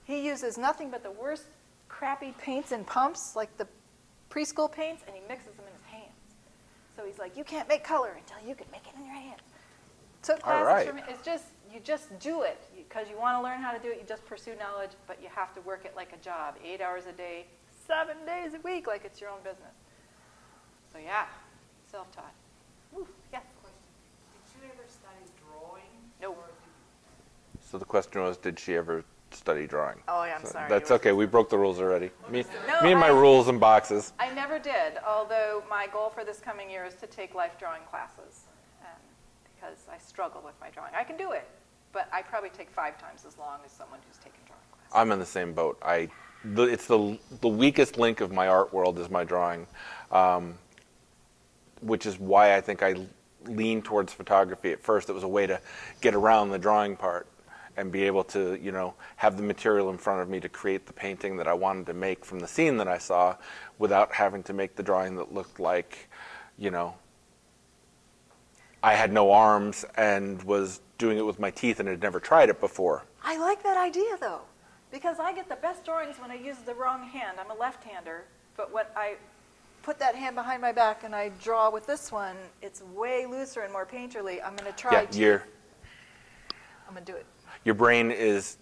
[0.04, 1.46] He uses nothing but the worst
[1.88, 3.66] crappy paints and pumps, like the
[4.32, 6.16] preschool paints, and he mixes them in his hands.
[6.96, 9.40] So he's like, you can't make color until you can make it in your hands.
[10.22, 10.88] Took All classes right.
[10.88, 13.90] from It's just, you just do it because you want to learn how to do
[13.90, 13.98] it.
[14.00, 17.06] You just pursue knowledge, but you have to work it like a job, eight hours
[17.06, 17.46] a day,
[17.86, 19.74] seven days a week, like it's your own business.
[20.92, 21.26] So yeah,
[21.90, 22.32] self-taught.
[22.92, 23.42] Woo, yes.
[24.52, 25.82] Did you ever study drawing?
[26.20, 26.30] No.
[26.30, 26.50] Or
[27.60, 29.04] So the question was, did she ever
[29.34, 29.98] study drawing?
[30.08, 30.68] Oh, yeah, I'm So sorry.
[30.68, 31.12] That's You were okay.
[31.12, 32.10] We broke the rules already.
[32.30, 34.12] Me, No, me and my I- rules and boxes.
[34.18, 37.82] I never did, although my goal for this coming year is to take life drawing
[37.90, 38.44] classes
[38.82, 38.88] um,
[39.54, 40.92] because I struggle with my drawing.
[40.94, 41.48] I can do it,
[41.92, 44.92] but I probably take five times as long as someone who's taken drawing classes.
[44.94, 45.78] I'm in the same boat.
[45.82, 46.08] I,
[46.44, 49.66] the, it's the the weakest link of my art world is my drawing,
[50.10, 50.54] um,
[51.80, 52.94] which is why I think I
[53.46, 55.08] leaned towards photography at first.
[55.08, 55.60] It was a way to
[56.00, 57.26] get around the drawing part
[57.76, 60.86] and be able to, you know, have the material in front of me to create
[60.86, 63.36] the painting that I wanted to make from the scene that I saw,
[63.78, 66.08] without having to make the drawing that looked like,
[66.58, 66.94] you know,
[68.82, 72.48] I had no arms and was doing it with my teeth and had never tried
[72.48, 73.04] it before.
[73.22, 74.40] I like that idea though,
[74.90, 77.38] because I get the best drawings when I use the wrong hand.
[77.40, 78.24] I'm a left-hander,
[78.56, 79.14] but when I
[79.82, 83.62] put that hand behind my back and I draw with this one, it's way looser
[83.62, 84.44] and more painterly.
[84.44, 84.92] I'm going to try.
[84.92, 85.42] Yeah, to- you're.
[86.86, 87.26] I'm going to do it.
[87.64, 88.58] Your brain is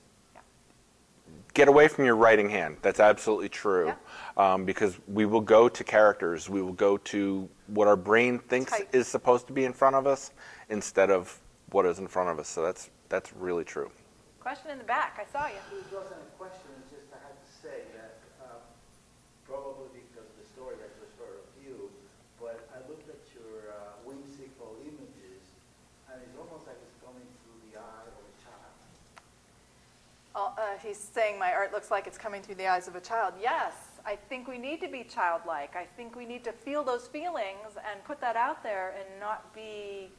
[1.54, 2.76] get away from your writing hand.
[2.82, 3.92] That's absolutely true.
[4.36, 6.48] Um, because we will go to characters.
[6.48, 8.88] We will go to what our brain thinks Type.
[8.94, 10.32] is supposed to be in front of us
[10.68, 11.38] instead of
[11.70, 12.48] what is in front of us.
[12.48, 13.90] So that's that's really true.
[14.40, 15.18] Question in the back.
[15.20, 15.60] I saw you.
[15.76, 18.62] It wasn't a question, it's just I have to say that, um,
[19.44, 21.90] probably because of the story I just heard of you,
[22.40, 25.42] but I looked at your uh, whimsical images,
[26.08, 28.74] and it's almost like it's coming through the eye of a child.
[30.38, 33.00] Oh, uh, he's saying my art looks like it's coming through the eyes of a
[33.00, 33.34] child.
[33.40, 33.72] Yes,
[34.04, 35.76] I think we need to be childlike.
[35.76, 39.54] I think we need to feel those feelings and put that out there and not
[39.54, 40.10] be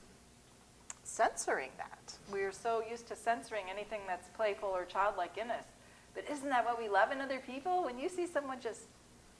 [1.03, 2.14] censoring that.
[2.32, 5.66] We're so used to censoring anything that's playful or childlike in us
[6.14, 7.84] But isn't that what we love in other people?
[7.84, 8.82] When you see someone just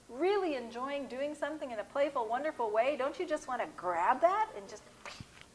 [0.08, 4.20] really enjoying doing something in a playful, wonderful way, don't you just want to grab
[4.20, 4.82] that and just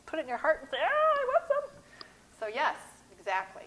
[0.06, 1.70] put it in your heart and say, ah, I want some?
[2.40, 2.76] So, yes,
[3.18, 3.64] exactly.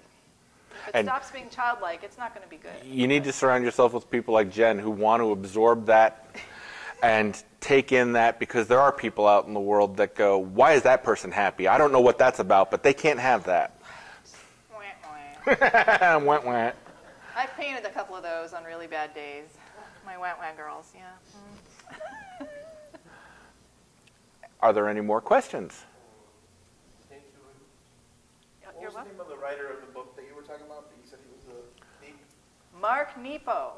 [0.71, 2.73] If it And- stops being childlike, it's not going to be good.
[2.85, 6.27] You need to surround yourself with people like Jen who want to absorb that
[7.03, 10.73] and take in that because there are people out in the world that go, Why
[10.73, 11.69] is that person happy?
[11.69, 13.79] I don't know what that's about, but they can't have that.
[14.73, 14.81] Wah,
[15.47, 16.19] wah.
[16.19, 16.75] went, went.
[17.37, 19.45] I've painted a couple of those on really bad days.
[20.05, 21.03] My wah wah girls, yeah.
[22.41, 22.47] Mm.
[24.61, 25.85] Are there any more questions?
[27.09, 27.41] Thank you.
[28.81, 30.91] You're What the name of the writer of the book that you were talking about?
[30.91, 32.17] That you said he was a Neep?
[32.81, 33.73] Mark Nepo,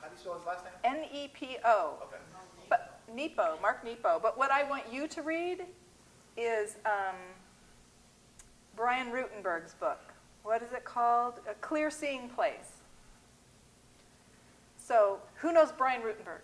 [0.00, 0.74] How do you spell his last name?
[0.84, 1.94] N E P O.
[2.02, 2.16] Okay.
[2.68, 4.20] But Nepo, Mark Nepo.
[4.22, 5.64] But what I want you to read
[6.36, 7.16] is um,
[8.76, 10.00] Brian Rutenberg's book.
[10.42, 11.34] What is it called?
[11.50, 12.82] A Clear Seeing Place.
[14.76, 16.40] So, who knows Brian Rutenberg?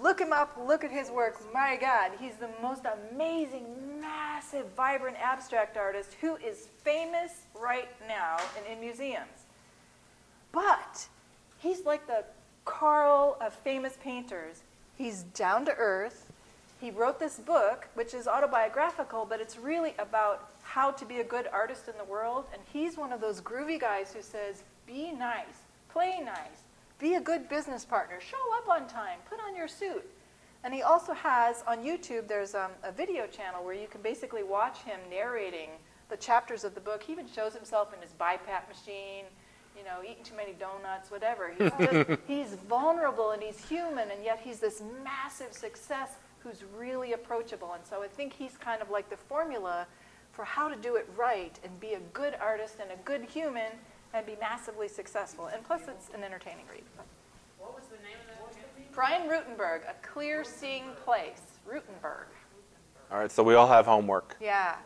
[0.00, 1.40] Look him up, look at his work.
[1.52, 2.82] My God, he's the most
[3.12, 3.64] amazing,
[4.00, 9.35] massive, vibrant abstract artist who is famous right now and in museums.
[10.56, 11.06] But
[11.58, 12.24] he's like the
[12.64, 14.62] Carl of famous painters.
[14.96, 16.32] He's down to earth.
[16.80, 21.24] He wrote this book, which is autobiographical, but it's really about how to be a
[21.24, 22.46] good artist in the world.
[22.54, 26.64] And he's one of those groovy guys who says, be nice, play nice,
[26.98, 30.08] be a good business partner, show up on time, put on your suit.
[30.64, 34.42] And he also has on YouTube, there's um, a video channel where you can basically
[34.42, 35.68] watch him narrating
[36.08, 37.02] the chapters of the book.
[37.02, 39.26] He even shows himself in his BiPAP machine,
[39.76, 41.52] you know, eating too many donuts, whatever.
[41.56, 47.12] He's just, he's vulnerable and he's human, and yet he's this massive success who's really
[47.12, 47.72] approachable.
[47.74, 49.86] And so I think he's kind of like the formula
[50.32, 53.72] for how to do it right and be a good artist and a good human
[54.14, 55.46] and be massively successful.
[55.46, 56.84] And plus, it's an entertaining read.
[57.58, 58.86] What was the name of that again?
[58.92, 61.40] Brian Rutenberg, A Clear Seeing Place.
[61.68, 62.26] Rutenberg.
[63.10, 64.36] All right, so we all have homework.
[64.40, 64.76] Yeah.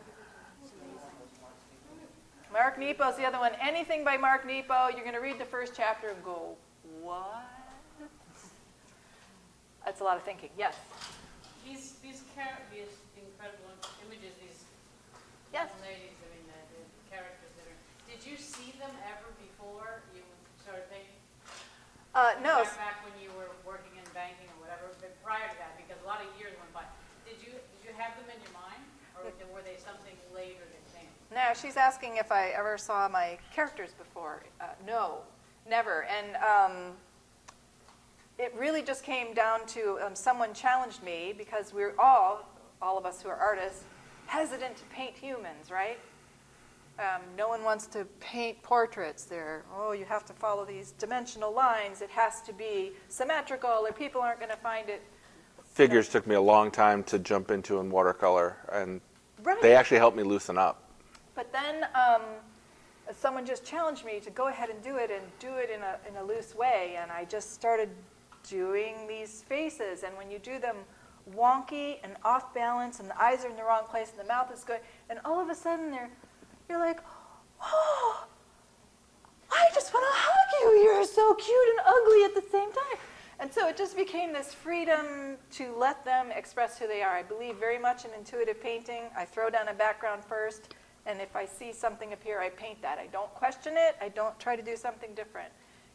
[2.61, 3.57] Mark Nepo's the other one.
[3.57, 6.53] Anything by Mark Nepo, you're going to read the first chapter and go,
[7.01, 7.49] what?
[9.81, 10.53] That's a lot of thinking.
[10.53, 10.77] Yes.
[11.65, 13.73] These, these char, these incredible
[14.05, 14.61] images, these
[15.49, 15.73] Yes.
[15.81, 20.21] ladies, I mean, the, the characters that are, did you see them ever before you
[20.61, 21.17] started painting?
[22.13, 22.61] Uh, no.
[22.61, 25.97] Back, back when you were working in banking or whatever, but prior to that, because
[25.97, 26.85] a lot of years went by.
[27.25, 28.85] Did you, did you have them in your mind,
[29.17, 30.80] or were they something later that?
[31.33, 34.43] No, she's asking if I ever saw my characters before.
[34.59, 35.19] Uh, no,
[35.69, 36.03] never.
[36.03, 36.93] And um,
[38.37, 42.45] it really just came down to um, someone challenged me because we're all,
[42.81, 43.85] all of us who are artists,
[44.25, 45.99] hesitant to paint humans, right?
[46.99, 49.23] Um, no one wants to paint portraits.
[49.23, 52.01] They're, oh, you have to follow these dimensional lines.
[52.01, 55.01] It has to be symmetrical, or people aren't going to find it.
[55.73, 58.99] Figures took me a long time to jump into in watercolor, and
[59.41, 59.61] Right.
[59.61, 60.90] they actually helped me loosen up.
[61.35, 62.21] But then um,
[63.13, 65.97] someone just challenged me to go ahead and do it and do it in a,
[66.07, 66.97] in a loose way.
[67.01, 67.89] And I just started
[68.47, 70.03] doing these faces.
[70.03, 70.77] And when you do them
[71.35, 74.51] wonky and off balance, and the eyes are in the wrong place, and the mouth
[74.53, 76.09] is going, and all of a sudden they're,
[76.67, 76.99] you're like,
[77.61, 78.27] oh,
[79.51, 80.83] I just want to hug you.
[80.83, 82.99] You're so cute and ugly at the same time.
[83.39, 87.15] And so it just became this freedom to let them express who they are.
[87.15, 89.03] I believe very much in intuitive painting.
[89.17, 90.75] I throw down a background first,
[91.05, 92.97] and if I see something appear, I paint that.
[92.97, 95.51] I don't question it, I don't try to do something different.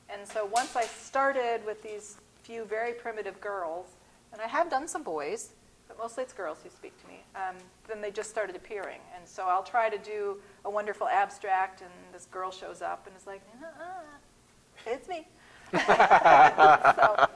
[0.08, 3.86] And so once I started with these few very primitive girls,
[4.32, 5.52] and I have done some boys,
[5.88, 7.56] but mostly it's girls who speak to me, um,
[7.88, 9.00] then they just started appearing.
[9.16, 13.16] And so I'll try to do a wonderful abstract, and this girl shows up and
[13.16, 15.26] is like, uh-uh, it's me.
[15.72, 17.28] so,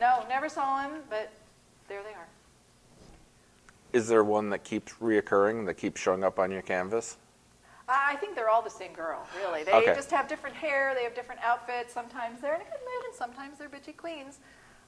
[0.00, 1.30] no, never saw him, but
[1.88, 2.28] there they are.
[3.96, 7.16] Is there one that keeps reoccurring, that keeps showing up on your canvas?
[7.88, 9.64] I think they're all the same girl, really.
[9.64, 9.94] They Okay.
[9.94, 11.94] just have different hair, they have different outfits.
[11.94, 14.40] Sometimes they're in a good mood, and sometimes they're bitchy queens.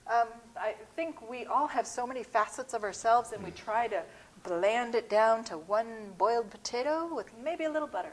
[0.09, 0.29] Um,
[0.61, 4.03] I think we all have so many facets of ourselves, and we try to
[4.43, 8.13] bland it down to one boiled potato with maybe a little butter.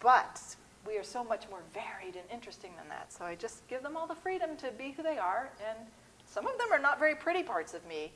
[0.00, 0.56] But
[0.86, 3.12] we are so much more varied and interesting than that.
[3.12, 5.86] So I just give them all the freedom to be who they are, and
[6.24, 8.10] some of them are not very pretty parts of me,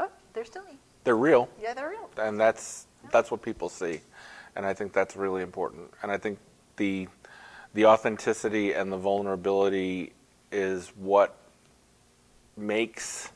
[0.00, 0.78] but they're still me.
[1.04, 1.48] They're real.
[1.60, 2.08] Yeah, they're real.
[2.18, 4.00] and that's that's what people see
[4.56, 6.38] and i think that's really important and i think
[6.76, 7.08] the
[7.72, 10.12] the authenticity and the vulnerability
[10.52, 11.36] is what
[12.56, 13.30] makes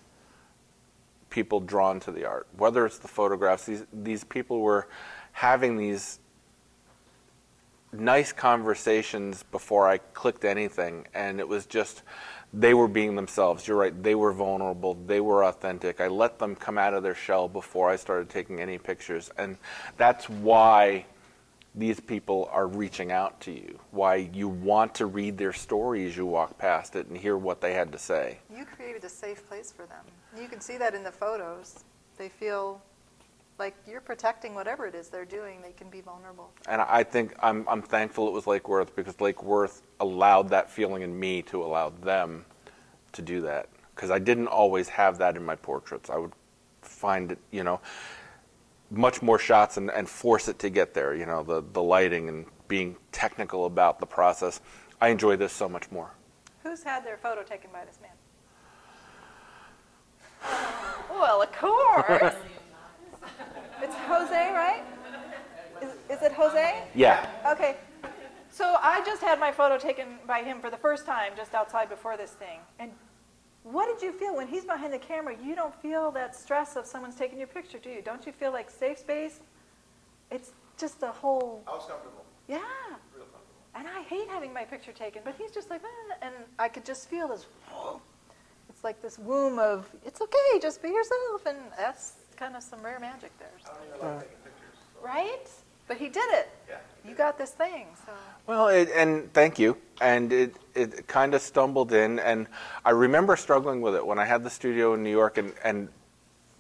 [1.31, 4.87] people drawn to the art whether it's the photographs these these people were
[5.33, 6.21] having these
[7.93, 12.03] nice conversations before I clicked anything, and it was just
[12.55, 13.67] they were being themselves.
[13.67, 16.01] You're right; they were vulnerable, they were authentic.
[16.01, 19.59] I let them come out of their shell before I started taking any pictures, and
[19.97, 21.07] that's why
[21.75, 23.79] these people are reaching out to you.
[23.91, 27.61] Why you want to read their story as you walk past it and hear what
[27.61, 28.39] they had to say.
[28.55, 30.05] You created a safe place for them.
[30.41, 31.83] You can see that in the photos.
[32.17, 32.81] They feel
[33.59, 35.63] like you're protecting whatever it is they're doing.
[35.63, 36.53] They can be vulnerable.
[36.69, 40.71] And I think I'm, I'm thankful it was Lake Worth because Lake Worth allowed that
[40.71, 42.45] feeling in me to allow them
[43.13, 43.69] to do that.
[43.95, 46.11] Because I didn't always have that in my portraits.
[46.11, 46.33] I would
[46.83, 47.81] find it, you know,
[48.91, 52.29] much more shots and, and force it to get there, you know, the, the lighting
[52.29, 54.61] and being technical about the process.
[55.01, 56.11] I enjoy this so much more.
[56.63, 58.11] Who's had their photo taken by this man?
[61.11, 62.35] Well, of course.
[63.83, 64.83] It's Jose, right?
[65.83, 66.85] Is, is it Jose?
[66.95, 67.27] Yeah.
[67.47, 67.77] Okay.
[68.51, 71.89] So I just had my photo taken by him for the first time just outside
[71.89, 72.61] before this thing.
[72.79, 72.93] And
[73.65, 75.35] what did you feel when he's behind the camera?
[75.43, 78.03] You don't feel that stress of someone's taking your picture, do you?
[78.03, 79.41] Don't you feel like safe space?
[80.31, 82.59] It's just a whole, I was comfortable, yeah.
[83.15, 83.41] real comfortable.
[83.75, 86.85] And I hate having my picture taken, but he's just like, eh, and I could
[86.85, 87.47] just feel this.
[88.71, 92.83] It's like this womb of, it's okay, just be yourself, and that's kind of some
[92.83, 95.49] rare magic there, I don't even like taking pictures, so, right?
[95.87, 96.49] But he did it.
[96.69, 96.77] yeah.
[97.07, 98.13] You got this thing, so.
[98.47, 99.77] Well, it, and thank you.
[100.01, 102.19] And it, it kind of stumbled in.
[102.19, 102.47] And
[102.85, 105.89] I remember struggling with it when I had the studio in New York and, and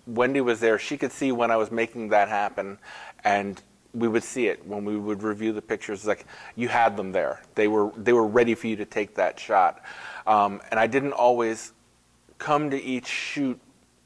[0.06, 0.78] Wendy was there.
[0.78, 2.78] She could see when I was making that happen.
[3.24, 3.62] And
[3.94, 6.06] we would see it when we would review the pictures.
[6.06, 6.26] Like
[6.56, 7.40] you had them there.
[7.54, 9.82] They were, they were ready for you to take that shot.
[10.26, 11.72] Um, and I didn't always
[12.36, 13.58] come to each shoot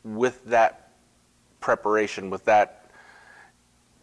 [0.04, 0.87] with that
[1.60, 2.90] preparation, with that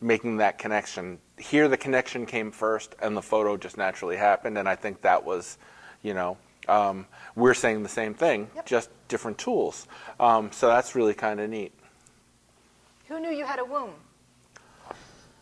[0.02, 1.20] making that connection.
[1.38, 4.58] Here, the connection came first, and the photo just naturally happened.
[4.58, 5.58] And I think that was,
[6.04, 6.38] you know,
[6.68, 7.06] um,
[7.36, 8.66] we're saying the same thing, Yep.
[8.66, 9.88] just different tools.
[10.20, 11.74] Um, so that's really kind of neat.
[13.08, 13.92] Who knew you had a womb?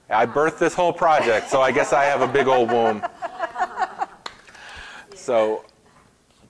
[0.09, 3.03] I birthed this whole project, so I guess I have a big old womb.
[5.15, 5.63] So,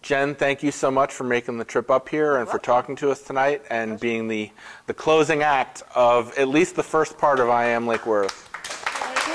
[0.03, 3.09] Jen, thank you so much for making the trip up here and for talking to
[3.09, 4.51] us tonight and being the,
[4.85, 8.33] the closing act of at least the first part of I Am Lake Worth.
[8.33, 9.33] Thank you.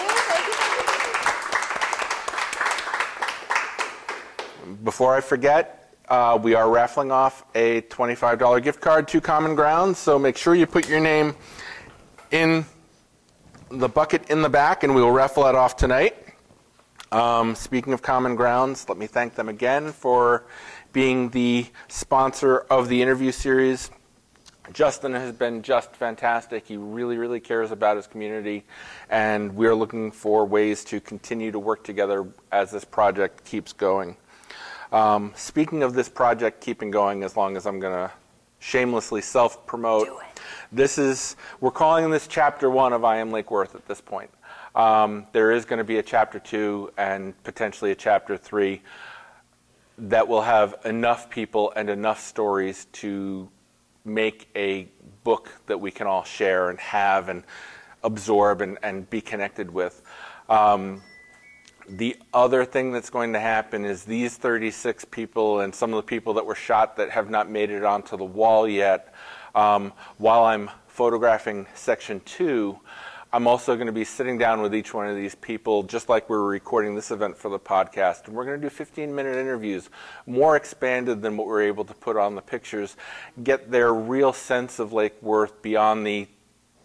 [4.61, 4.75] Thank you.
[4.85, 9.97] Before I forget, uh, we are raffling off a $25 gift card to Common Ground,
[9.97, 11.35] so make sure you put your name
[12.31, 12.67] in
[13.71, 16.28] the bucket in the back, and we will raffle that off tonight.
[17.11, 20.45] Um, speaking of Common Grounds, let me thank them again for
[20.93, 23.91] being the sponsor of the interview series.
[24.75, 26.67] Justin has been just fantastic.
[26.67, 28.67] He really, really cares about his community,
[29.09, 33.73] and we are looking for ways to continue to work together as this project keeps
[33.73, 34.15] going.
[34.93, 38.13] Um, speaking of this project keeping going, as long as I'm going to
[38.59, 40.09] shamelessly self promote,
[40.71, 44.31] this is, we're calling this chapter one of I Am Lake Worth at this point.
[44.75, 48.83] Um, there is going to be a chapter two and potentially a chapter three
[49.99, 53.49] that will have enough people and enough stories to
[54.05, 54.89] make a
[55.25, 57.43] book that we can all share and have and
[58.03, 60.03] absorb and, and be connected with.
[60.49, 61.03] Um,
[61.89, 66.03] the other thing that's going to happen is these 36 people and some of the
[66.03, 69.15] people that were shot that have not made it onto the wall yet,
[69.55, 72.79] um, while I'm photographing section two,
[73.39, 76.29] I'm also going to be sitting down with each one of these people, just like
[76.29, 78.27] we're recording this event for the podcast.
[78.27, 79.91] And we're going to do 15 minute interviews,
[80.27, 82.97] more expanded than what we are able to put on the pictures,
[83.45, 86.27] get their real sense of Lake Worth beyond the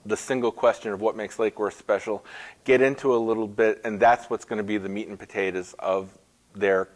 [0.06, 2.24] the single question of what makes Lake Worth special,
[2.66, 5.74] get into a little bit, and that's what's going to be the meat and potatoes
[5.80, 6.16] of
[6.54, 6.88] their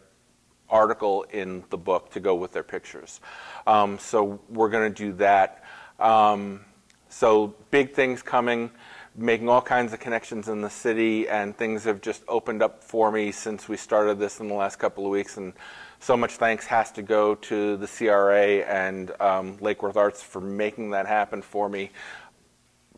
[0.70, 3.20] article in the book to go with their pictures.
[3.66, 5.64] Um, so we're going to do that.
[5.98, 6.60] Um,
[7.08, 8.70] so big things coming,
[9.18, 13.10] making all kinds of connections in the city, and things have just opened up for
[13.10, 15.36] me since we started this in the last couple of weeks.
[15.36, 15.52] And
[16.00, 20.40] so much thanks has to go to the CRA and um, Lake Worth Arts for
[20.40, 21.90] making that happen for me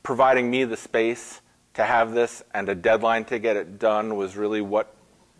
[0.02, 1.40] providing me the space
[1.74, 4.94] to have this and a deadline to get it done was really what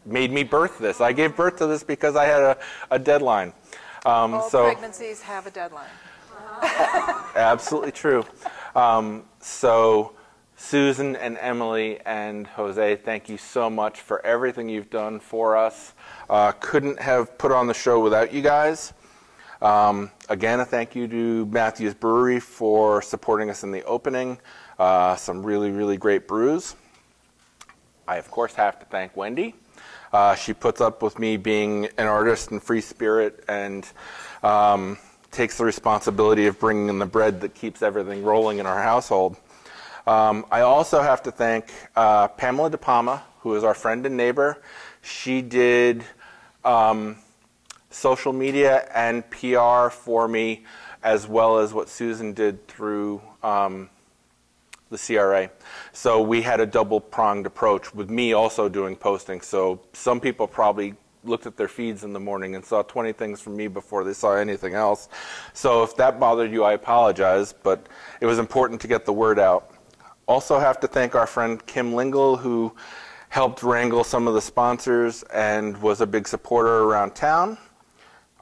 [0.04, 1.00] made me birth this.
[1.00, 2.58] I gave birth to this because I had a,
[2.90, 3.52] a deadline.
[4.06, 5.88] Um, All so pregnancies have a deadline.
[7.36, 8.24] absolutely true.
[8.74, 10.12] Um, so
[10.60, 15.94] Susan and Emily and Jose, thank you so much for everything you've done for us.
[16.28, 18.92] Uh, couldn't have put on the show without you guys.
[19.62, 24.38] Um, again, a thank you to Mathews Brewery for supporting us in the opening.
[24.78, 26.76] Uh, some really, really great brews.
[28.06, 29.54] I, of course, have to thank Wendy.
[30.12, 33.88] Uh, she puts up with me being an artist and free spirit and
[34.42, 34.98] um,
[35.32, 39.36] takes the responsibility of bringing in the bread that keeps everything rolling in our household.
[40.06, 44.16] Um, I also have to thank uh, Pamela De Palma, who is our friend and
[44.16, 44.62] neighbor.
[45.02, 46.04] She did
[46.64, 47.16] um,
[47.90, 50.64] social media and PR for me,
[51.02, 53.90] as well as what Susan did through um,
[54.90, 55.50] the CRA.
[55.92, 59.40] So we had a double pronged approach with me also doing posting.
[59.40, 60.94] So some people probably
[61.24, 64.12] looked at their feeds in the morning and saw 20 things from me before they
[64.12, 65.08] saw anything else.
[65.52, 67.86] So if that bothered you, I apologize, but
[68.20, 69.69] it was important to get the word out.
[70.30, 72.72] Also, have to thank our friend Kim Lingle, who
[73.30, 77.58] helped wrangle some of the sponsors and was a big supporter around town.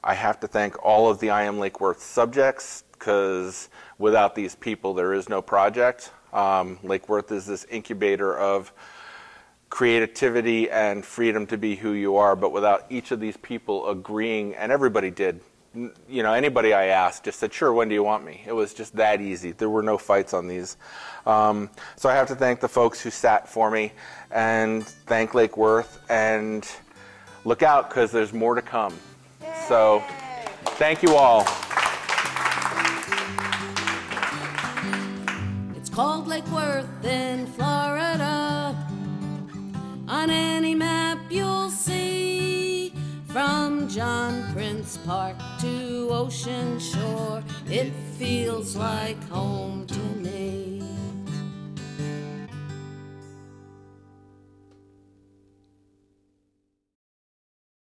[0.03, 4.53] I have to thank all of the I Am Lake Worth subjects because without these
[4.53, 6.11] people, there is no project.
[6.31, 8.71] Um, Lake Worth is this incubator of
[9.71, 14.53] creativity and freedom to be who you are, but without each of these people agreeing,
[14.53, 15.41] and everybody did.
[15.75, 18.73] You know, anybody I asked just said, "Sure, when do you want me?" It was
[18.73, 19.51] just that easy.
[19.51, 20.77] There were no fights on these.
[21.27, 23.91] Um, so I have to thank the folks who sat for me,
[24.31, 26.67] and thank Lake Worth, and
[27.45, 28.97] look out because there's more to come.
[29.67, 30.03] So,
[30.79, 31.41] thank you all.
[35.75, 38.75] It's called Lake Worth in Florida.
[40.07, 42.28] On any map you'll see.
[43.31, 50.78] From John Prince Park to Ocean Shore, it feels like home to me.